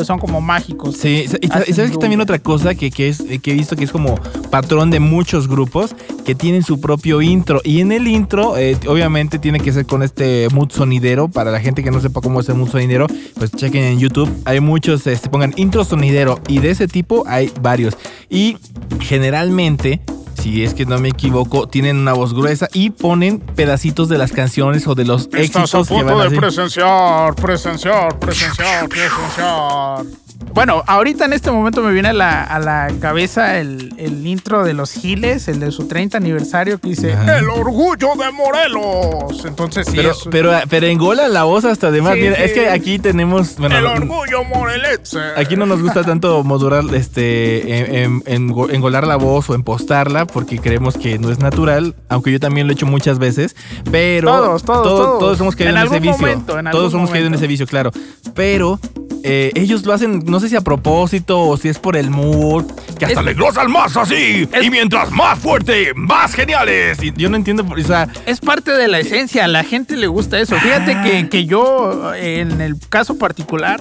que 0.01 0.05
son 0.05 0.19
como 0.19 0.41
mágicos. 0.41 0.97
Sí, 0.97 1.25
y 1.41 1.49
sabes 1.49 1.91
que 1.91 1.99
también 1.99 2.21
otra 2.21 2.39
cosa 2.39 2.75
que, 2.75 2.91
que 2.91 3.09
es, 3.09 3.23
que 3.43 3.51
he 3.51 3.55
visto 3.55 3.77
que 3.77 3.85
es 3.85 3.93
como 3.93 4.17
patrón 4.51 4.91
de 4.91 5.01
muchos 5.01 5.49
grupos 5.49 5.95
que 6.25 6.35
tienen 6.35 6.63
su 6.63 6.81
propio 6.81 7.23
intro. 7.23 7.61
Y 7.65 7.81
en 7.81 7.93
el 7.93 8.09
intro, 8.09 8.57
eh, 8.57 8.77
obviamente, 8.87 9.39
tiene 9.39 9.61
que 9.61 9.73
ser 9.73 9.87
con 9.87 10.03
este 10.03 10.49
mood 10.53 10.71
sonidero. 10.71 11.29
Para 11.29 11.51
la 11.51 11.61
gente 11.61 11.83
que 11.83 11.91
no 11.91 12.01
sepa 12.01 12.21
cómo 12.21 12.41
es 12.41 12.49
el 12.49 12.57
mood 12.57 12.71
sonidero, 12.71 13.07
pues 13.39 13.53
chequen 13.53 13.85
en 13.85 13.99
YouTube. 13.99 14.31
Hay 14.45 14.61
muchos, 14.61 15.07
este, 15.07 15.29
pongan 15.29 15.53
intro 15.57 15.85
sonidero. 15.85 16.41
Y 16.49 16.59
de 16.59 16.71
ese 16.71 16.89
tipo 16.89 17.25
hay 17.27 17.51
varios. 17.61 17.97
Y 18.29 18.59
generalmente. 19.01 20.01
Si 20.47 20.63
es 20.63 20.75
que 20.75 20.87
no 20.87 20.97
me 21.01 21.09
equivoco, 21.09 21.67
tienen 21.67 21.97
una 21.97 22.13
voz 22.13 22.33
gruesa 22.33 22.69
y 22.73 22.91
ponen 22.91 23.41
pedacitos 23.41 24.09
de 24.09 24.17
las 24.17 24.31
canciones 24.31 24.87
o 24.87 24.95
de 24.95 25.05
los 25.05 25.29
éxitos 25.33 25.89
que 25.89 26.03
van 26.05 26.21
a 26.21 26.25
hacer. 26.27 26.39
presenciar, 26.39 27.35
presenciar, 27.35 28.17
presenciar, 28.21 28.89
presenciar. 28.89 30.07
Bueno, 30.53 30.83
ahorita 30.87 31.27
en 31.27 31.35
este 31.35 31.51
momento 31.51 31.83
me 31.83 31.93
viene 31.93 32.09
a 32.09 32.13
la, 32.15 32.43
a 32.43 32.59
la 32.59 32.89
cabeza 32.99 33.59
el, 33.59 33.93
el 33.99 34.27
intro 34.27 34.65
de 34.65 34.73
los 34.73 34.91
Giles, 34.93 35.49
el 35.49 35.61
de 35.61 35.71
su 35.71 35.87
30 35.87 36.17
aniversario, 36.17 36.79
que 36.79 36.89
dice 36.91 37.13
Ajá. 37.13 37.39
El 37.39 37.51
orgullo 37.51 38.09
de 38.19 38.33
Morelos. 38.33 39.45
Entonces, 39.45 39.87
sí, 39.87 39.93
Pero, 39.97 40.13
es- 40.13 40.27
pero, 40.31 40.53
pero 40.71 40.87
engola 40.87 41.29
la 41.29 41.45
voz 41.45 41.67
hasta 41.67 41.91
de 41.91 42.01
más. 42.01 42.15
Sí, 42.15 42.21
Mira, 42.23 42.37
sí. 42.37 42.43
es 42.45 42.53
que 42.53 42.71
aquí 42.71 42.99
tenemos. 42.99 43.57
Bueno, 43.59 43.77
el 43.77 43.85
orgullo 43.87 44.45
morelense. 44.45 45.19
Aquí 45.37 45.57
no 45.57 45.67
nos 45.67 45.83
gusta 45.83 46.03
tanto 46.05 46.43
modular, 46.43 46.85
este, 46.95 47.79
en, 47.79 47.95
en- 47.95 48.23
en- 48.27 48.75
engolar 48.75 49.07
la 49.07 49.17
voz 49.17 49.51
o 49.51 49.55
impostarla 49.55 50.27
porque 50.27 50.59
creemos 50.59 50.97
que 50.97 51.19
no 51.19 51.31
es 51.31 51.39
natural, 51.39 51.95
aunque 52.09 52.33
yo 52.33 52.41
también 52.41 52.67
lo 52.67 52.73
he 52.73 52.75
hecho 52.77 52.87
muchas 52.87 53.19
veces, 53.19 53.55
pero 53.91 54.31
Todos, 54.31 54.63
todos, 54.65 54.83
todo- 54.85 55.19
todos. 55.19 55.41
hemos 55.41 55.55
caído 55.55 55.73
En 55.73 55.79
en, 55.79 55.87
ese 55.87 56.01
vicio. 56.01 56.17
momento, 56.19 56.59
en 56.59 56.71
todos 56.71 56.95
hemos 56.95 57.11
caído 57.11 57.27
en 57.27 57.35
ese 57.35 57.47
vicio, 57.47 57.67
claro. 57.67 57.91
Pero 58.35 58.81
eh, 59.29 59.51
ellos 59.55 59.85
lo 59.85 59.93
hacen, 59.93 60.25
no 60.27 60.41
sé 60.41 60.49
si 60.49 60.57
a 60.57 60.61
propósito 60.61 61.41
o 61.41 61.57
si 61.57 61.69
es 61.69 61.79
por 61.79 61.97
el 61.97 62.11
mood, 62.11 62.65
que 62.99 63.05
hasta 63.07 63.21
Es- 63.21 63.27
le 63.27 63.35
glossan 63.35 63.71
más 63.71 63.97
así 63.97 64.49
y 64.63 64.71
mientras 64.71 65.11
más 65.11 65.39
fuerte, 65.39 65.93
más 65.95 66.35
geniales. 66.35 67.03
Y 67.03 67.13
yo 67.17 67.29
no 67.29 67.37
entiendo, 67.37 67.65
por- 67.65 67.79
o 67.79 67.83
sea, 67.85 68.09
Es 68.27 68.41
parte 68.41 68.73
de 68.73 68.89
la 68.89 68.99
esencia, 68.99 69.45
a 69.45 69.49
la 69.49 69.65
gente 69.65 69.97
le 69.97 70.07
gusta 70.07 70.39
eso. 70.39 70.57
Fíjate 70.57 70.93
Ah. 70.93 71.03
que, 71.05 71.29
que 71.29 71.47
yo, 71.47 72.15
en 72.15 72.61
el 72.61 72.77
caso 72.89 73.19
particular, 73.19 73.81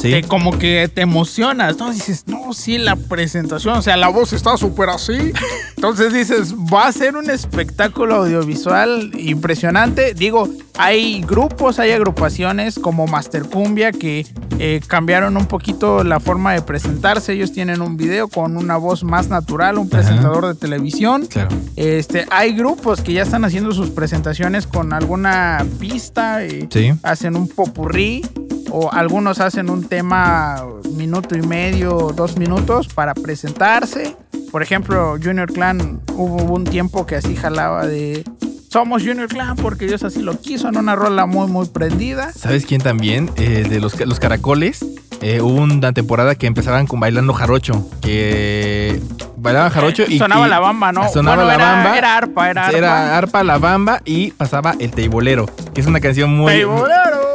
sí. 0.00 0.10
te- 0.10 0.22
como 0.24 0.58
que 0.58 0.90
te 0.92 1.02
emocionas, 1.02 1.76
¿no? 1.78 1.92
Dices, 1.92 2.24
no, 2.26 2.52
sí, 2.52 2.78
la 2.78 2.96
presentación, 2.96 3.76
o 3.78 3.82
sea, 3.82 3.96
la 3.96 4.08
voz 4.08 4.32
está 4.32 4.56
súper 4.56 4.88
así. 4.90 5.32
Entonces 5.76 6.12
dices, 6.12 6.54
va 6.54 6.86
a 6.88 6.92
ser 6.92 7.16
un 7.16 7.30
espectáculo 7.30 8.16
audiovisual 8.16 9.12
impresionante. 9.18 10.14
Digo, 10.14 10.48
hay 10.78 11.22
grupos, 11.22 11.78
hay 11.78 11.92
agrupaciones 11.92 12.78
como 12.78 13.06
Master 13.06 13.44
Cumbia 13.44 13.92
que 13.92 14.26
eh, 14.58 14.80
cambiaron 14.86 15.36
un 15.36 15.46
poquito 15.46 16.02
la 16.04 16.20
forma 16.20 16.52
de 16.52 16.62
presentarse. 16.62 17.32
Ellos 17.34 17.52
tienen 17.52 17.80
un 17.82 17.96
video 17.96 18.28
con 18.28 18.56
una 18.56 18.76
voz 18.76 19.04
más 19.04 19.28
natural, 19.28 19.78
un 19.78 19.86
Ajá. 19.86 19.98
presentador 19.98 20.46
de 20.46 20.54
televisión. 20.54 21.26
Claro. 21.26 21.50
Este, 21.76 22.26
hay 22.30 22.52
grupos 22.54 23.00
que 23.02 23.12
ya 23.12 23.22
están 23.22 23.44
haciendo 23.44 23.72
sus 23.72 23.90
presentaciones 23.90 24.66
con 24.66 24.92
alguna 24.92 25.64
pista 25.78 26.44
y 26.44 26.66
Sí. 26.70 26.92
hacen 27.02 27.36
un 27.36 27.48
popurrí 27.48 28.22
o 28.70 28.92
algunos 28.92 29.40
hacen 29.40 29.70
un 29.70 29.84
tema 29.88 30.62
minuto 30.94 31.36
y 31.36 31.42
medio, 31.42 32.12
dos 32.14 32.36
minutos 32.36 32.88
para 32.88 33.14
presentarse. 33.14 34.16
Por 34.50 34.62
ejemplo, 34.62 35.16
Junior 35.22 35.52
Clan 35.52 36.00
hubo 36.14 36.54
un 36.54 36.64
tiempo 36.64 37.06
que 37.06 37.16
así 37.16 37.36
jalaba 37.36 37.86
de 37.86 38.24
somos 38.70 39.02
Junior 39.02 39.28
Clan 39.28 39.56
porque 39.56 39.86
Dios 39.86 40.02
así 40.02 40.20
lo 40.20 40.38
quiso 40.40 40.68
en 40.68 40.76
una 40.76 40.94
rola 40.94 41.26
muy 41.26 41.46
muy 41.48 41.66
prendida. 41.68 42.32
¿Sabes 42.32 42.66
quién 42.66 42.80
también? 42.80 43.30
Eh, 43.36 43.64
de 43.68 43.80
los, 43.80 43.98
los 44.06 44.20
caracoles. 44.20 44.84
eh, 45.22 45.40
hubo 45.40 45.62
una 45.62 45.92
temporada 45.92 46.34
que 46.34 46.46
empezaban 46.46 46.86
con 46.86 47.00
bailando 47.00 47.32
jarocho. 47.32 47.88
Que 48.02 49.00
bailaban 49.38 49.70
jarocho 49.70 50.04
y. 50.06 50.18
sonaba 50.18 50.46
y- 50.46 50.50
la 50.50 50.60
bamba, 50.60 50.92
¿no? 50.92 51.08
Sonaba 51.10 51.36
Bueno, 51.44 51.48
la 51.48 51.54
era- 51.54 51.72
bamba. 51.72 51.98
era 51.98 52.16
arpa, 52.16 52.50
era 52.50 52.66
arpa. 52.66 52.78
Era 52.78 53.16
arpa, 53.18 53.44
la 53.44 53.58
bamba 53.58 54.02
y 54.04 54.32
pasaba 54.32 54.74
el 54.78 54.90
teibolero, 54.90 55.46
que 55.74 55.80
es 55.80 55.86
una 55.86 56.00
canción 56.00 56.34
muy. 56.36 56.52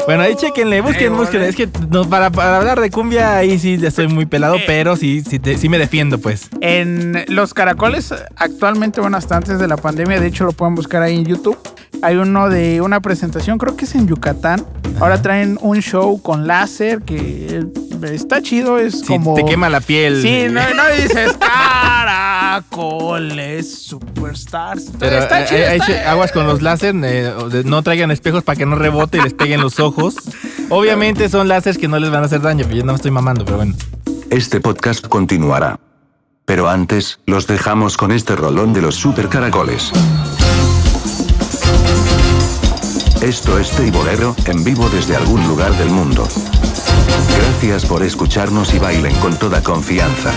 Bueno, 0.06 0.24
ahí 0.24 0.36
chequenle, 0.36 0.82
busquen, 0.82 1.16
busquen. 1.16 1.42
Es 1.44 1.56
que 1.56 1.70
no, 1.90 2.10
para, 2.10 2.30
para 2.32 2.58
hablar 2.58 2.82
de 2.82 2.90
cumbia 2.90 3.38
ahí 3.38 3.58
sí 3.60 3.80
estoy 3.82 4.08
muy 4.08 4.26
pelado, 4.26 4.56
Eh. 4.56 4.64
pero 4.68 4.96
sí, 4.96 5.22
sí, 5.28 5.40
te- 5.40 5.58
sí 5.58 5.70
me 5.70 5.78
defiendo, 5.78 6.18
pues. 6.20 6.50
En 6.60 7.24
los 7.28 7.54
caracoles, 7.54 8.14
actualmente, 8.36 9.00
bueno, 9.00 9.16
hasta 9.18 9.38
antes 9.38 9.60
de 9.60 9.68
la 9.68 9.78
pandemia, 9.78 10.20
de 10.20 10.28
hecho 10.28 10.44
lo 10.46 10.52
pueden 10.54 10.76
buscar 10.76 11.02
ahí 11.02 11.16
en 11.16 11.26
YouTube. 11.26 11.58
Hay 12.04 12.16
uno 12.16 12.50
de 12.50 12.82
una 12.82 13.00
presentación, 13.00 13.58
creo 13.60 13.76
que 13.76 13.86
es 13.86 13.94
en 13.96 14.08
Yucatán. 14.08 14.66
Ahora 15.00 15.22
traen 15.22 15.58
un 15.62 15.80
show 15.82 16.20
con 16.22 16.48
láser 16.48 17.02
que 17.04 17.64
está 18.12 18.42
chido, 18.42 18.78
es 18.80 19.00
Sí, 19.02 19.06
como... 19.08 19.36
te 19.36 19.46
quema 19.46 19.70
la 19.70 19.82
piel. 19.82 20.20
Sí, 20.22 20.48
no, 20.50 20.62
no 20.74 20.84
dices 20.98 21.34
caracoles, 21.40 22.64
superstars. 23.84 24.92
Pero 25.00 25.20
está 25.20 25.42
eh, 25.42 25.46
chido. 25.48 25.60
eh, 25.60 25.76
está- 25.78 26.12
aguas 26.12 26.32
con 26.32 26.48
los 26.48 26.62
láser, 26.62 26.96
eh, 27.04 27.34
no 27.66 27.84
traigan 27.84 28.10
espejos 28.12 28.44
para 28.44 28.56
que 28.58 28.66
no 28.66 28.76
rebote 28.76 29.20
y 29.20 29.22
les 29.22 29.34
peguen 29.34 29.62
los 29.62 29.80
ojos. 29.80 30.16
Obviamente 30.70 31.30
son 31.30 31.48
láseres 31.48 31.78
que 31.78 31.88
no 31.88 32.00
les 32.00 32.10
van 32.10 32.24
a 32.24 32.26
hacer 32.26 32.42
daño, 32.42 32.64
pero 32.66 32.78
yo 32.78 32.84
no 32.84 32.94
me 32.94 32.98
estoy 32.98 33.12
mamando, 33.12 33.46
pero 33.46 33.58
bueno. 33.58 33.76
Este 34.30 34.60
podcast 34.60 35.08
continuará. 35.08 35.80
Pero 36.46 36.68
antes, 36.70 37.20
los 37.28 37.46
dejamos 37.48 37.96
con 37.98 38.12
este 38.12 38.36
rolón 38.36 38.74
de 38.74 38.82
los 38.82 38.96
super 38.96 39.30
caracoles. 39.30 39.92
Esto 43.22 43.60
es 43.60 43.70
Teibolero, 43.72 44.36
en 44.46 44.64
vivo 44.64 44.90
desde 44.90 45.16
algún 45.16 45.48
lugar 45.48 45.78
del 45.78 45.92
mundo. 45.92 46.28
Gracias 47.38 47.86
por 47.86 48.02
escucharnos 48.02 48.74
y 48.74 48.80
bailen 48.80 49.16
con 49.18 49.38
toda 49.38 49.62
confianza. 49.62 50.32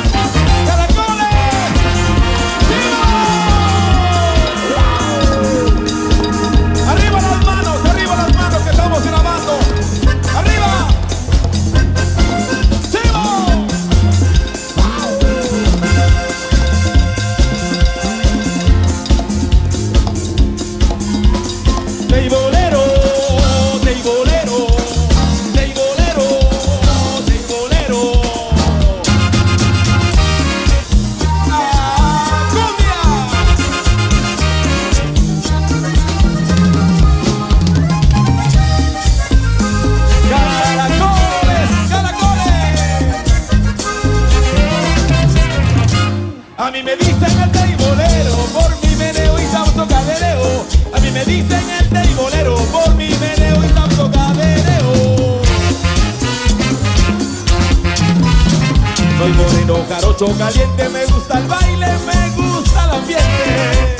Soy 59.25 59.33
moreno, 59.33 59.81
jarocho, 59.89 60.27
caliente, 60.37 60.87
me 60.91 61.07
gusta 61.07 61.39
el 61.39 61.47
baile, 61.47 61.87
me 62.05 62.29
gusta 62.37 62.85
el 62.85 62.91
ambiente. 62.91 63.97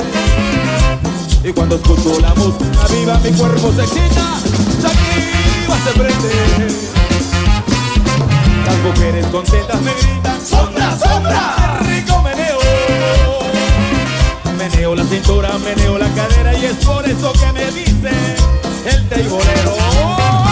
Y 1.43 1.51
cuando 1.51 1.77
escucho 1.77 2.19
la 2.19 2.31
música 2.35 2.85
viva 2.91 3.17
mi 3.17 3.31
cuerpo 3.31 3.73
se 3.73 3.81
excita, 3.85 4.37
se 4.79 4.85
activa, 4.85 5.79
se 5.83 5.91
prende. 5.97 6.67
Las 8.67 8.77
mujeres 8.83 9.25
contentas 9.31 9.81
me 9.81 9.93
gritan 9.93 10.45
¡Sombra, 10.45 10.95
sombra! 10.95 11.55
¡Qué 11.57 11.87
rico 11.95 12.21
meneo! 12.21 12.59
Meneo 14.59 14.93
la 14.93 15.05
cintura, 15.05 15.57
meneo 15.57 15.97
la 15.97 16.13
cadera 16.13 16.55
y 16.55 16.65
es 16.65 16.75
por 16.85 17.03
eso 17.03 17.33
que 17.33 17.51
me 17.51 17.65
dice 17.71 18.11
el 18.85 19.09
teibolero 19.09 20.44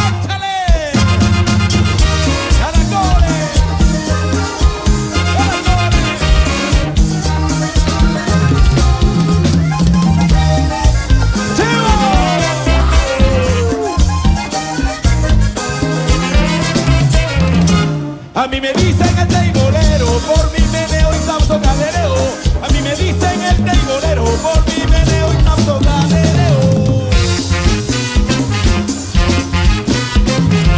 A 18.44 18.48
mí 18.48 18.60
me 18.60 18.74
dicen 18.74 19.18
el 19.18 19.28
teibolero 19.30 20.06
por 20.28 20.52
mi 20.52 20.60
meneo 20.68 21.10
y 21.16 21.20
sauto 21.26 21.62
cadereo. 21.62 22.14
A 22.62 22.68
mí 22.74 22.82
me 22.82 22.94
dicen 22.94 23.42
el 23.42 23.56
teibolero 23.64 24.26
por 24.26 24.62
mi 24.68 24.84
meneo 24.92 25.32
y 25.32 25.44
sauto 25.46 25.80
cadereo. 25.80 26.60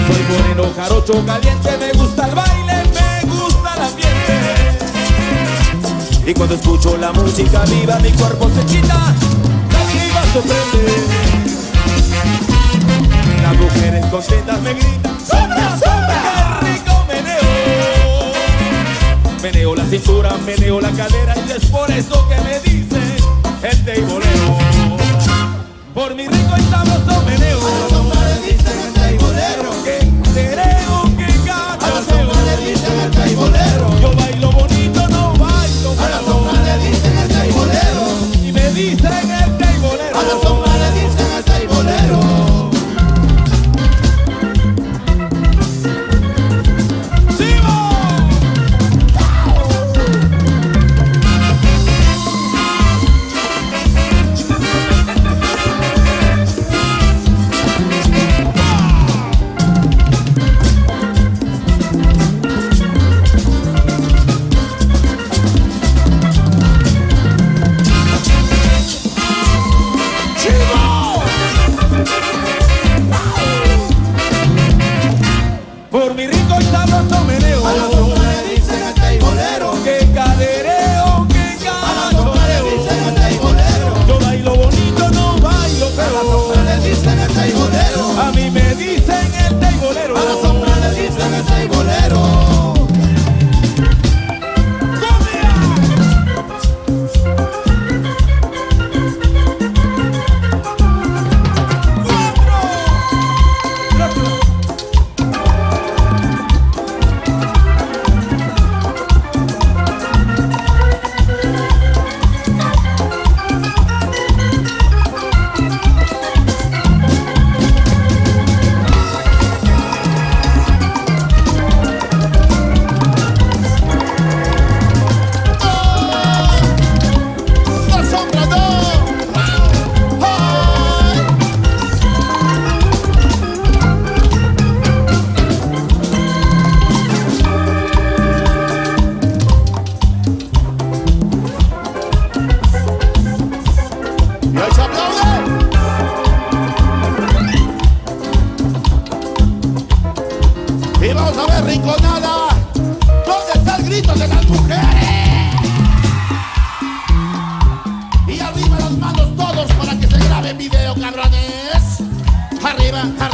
Soy 0.06 0.22
moreno, 0.30 0.72
jarocho, 0.76 1.26
caliente, 1.26 1.78
me 1.80 1.92
gusta 1.94 2.28
el 2.28 2.36
baile, 2.36 2.84
me 2.94 3.22
gusta 3.32 3.74
el 3.74 3.82
ambiente. 3.82 4.36
Y 6.28 6.34
cuando 6.36 6.54
escucho 6.54 6.98
la 6.98 7.12
música 7.14 7.66
viva, 7.66 7.98
mi 7.98 8.12
cuerpo 8.12 8.48
se 8.56 8.64
quita, 8.68 8.94
la 9.72 9.80
activa 9.80 10.24
sorprende. 10.34 11.04
Las 13.42 13.56
mujeres 13.58 14.06
contentas 14.06 14.62
me 14.62 14.74
gritan 14.76 15.18
¡Sombra, 15.26 15.78
Meneo 19.46 19.76
la 19.76 19.86
cintura, 19.86 20.36
meneo 20.44 20.82
la 20.82 20.90
cadera 20.90 21.36
Y 21.48 21.52
es 21.52 21.66
por 21.68 21.92
eso 21.92 22.28
que 22.28 22.36
me 22.42 22.60
dice 22.62 22.98
el 23.62 23.86
teibolero 23.86 24.58
Por 25.94 26.16
mi 26.16 26.28
rico 26.28 26.56
y 26.58 26.62
sabroso 26.64 27.22
meneo 27.28 28.15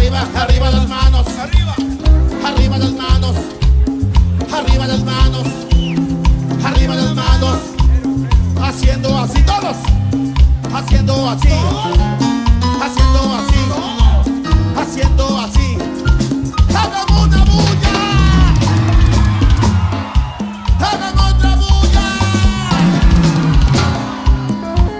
arriba, 0.01 0.25
arriba 0.35 0.71
las 0.71 0.89
manos, 0.89 1.27
arriba, 1.39 1.75
arriba 2.43 2.77
las 2.79 2.91
manos, 2.93 3.35
arriba 4.51 4.87
las 4.87 5.03
manos, 5.03 5.47
arriba 6.65 6.95
las 6.95 7.13
manos, 7.13 7.57
haciendo 8.63 9.15
así 9.15 9.43
todos, 9.43 9.77
haciendo 10.73 11.29
así, 11.29 11.49
haciendo 12.81 13.35
así, 13.35 13.59
haciendo 14.75 15.39
así, 15.39 15.77
una 17.21 17.45
bulla, 17.45 17.93
otra 21.29 21.55
bulla, 21.57 22.07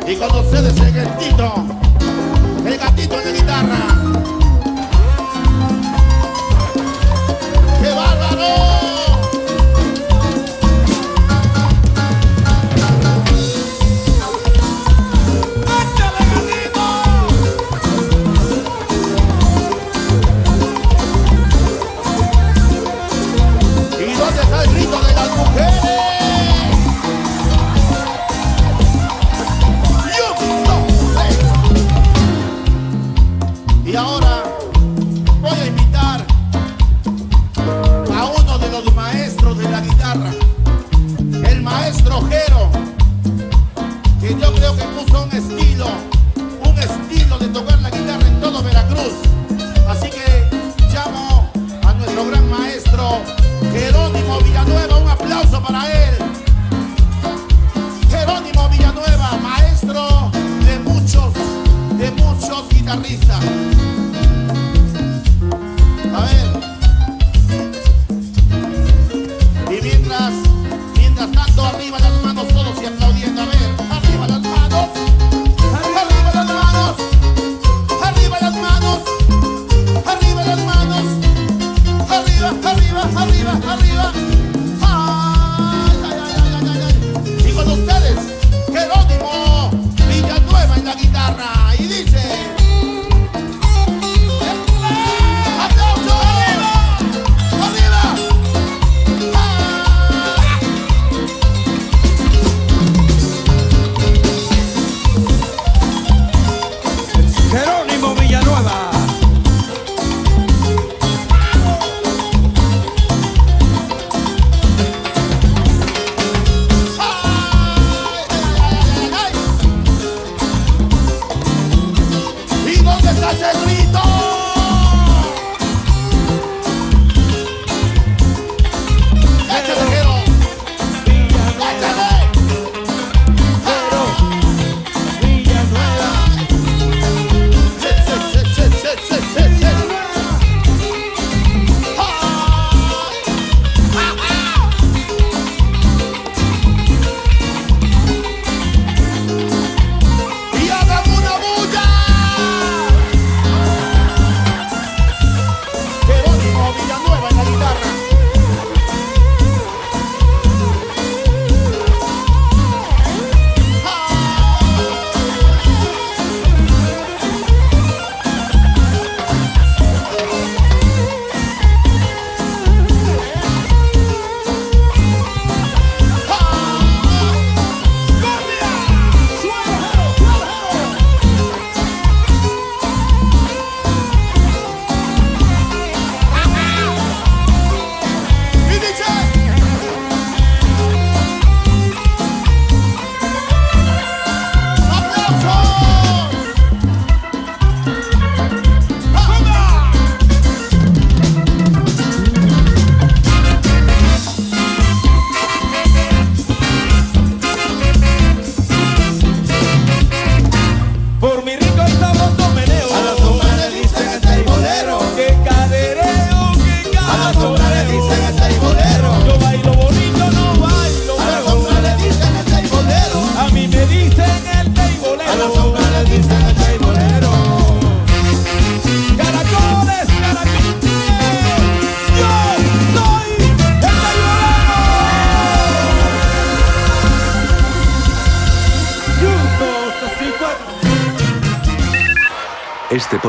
y 0.08 0.16
cuando 0.16 0.44
se 0.52 0.62
desee 0.62 0.90
el 0.90 0.94
gatito, 0.94 1.66
el 2.68 2.78
gatito 2.78 3.20
en 3.20 3.26
la 3.26 3.32
guitarra. 3.32 4.01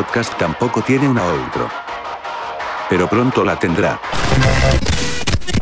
podcast 0.03 0.37
tampoco 0.37 0.83
tiene 0.83 1.09
una 1.09 1.23
outro. 1.23 1.69
Pero 2.89 3.09
pronto 3.09 3.45
la 3.45 3.57
tendrá. 3.57 4.01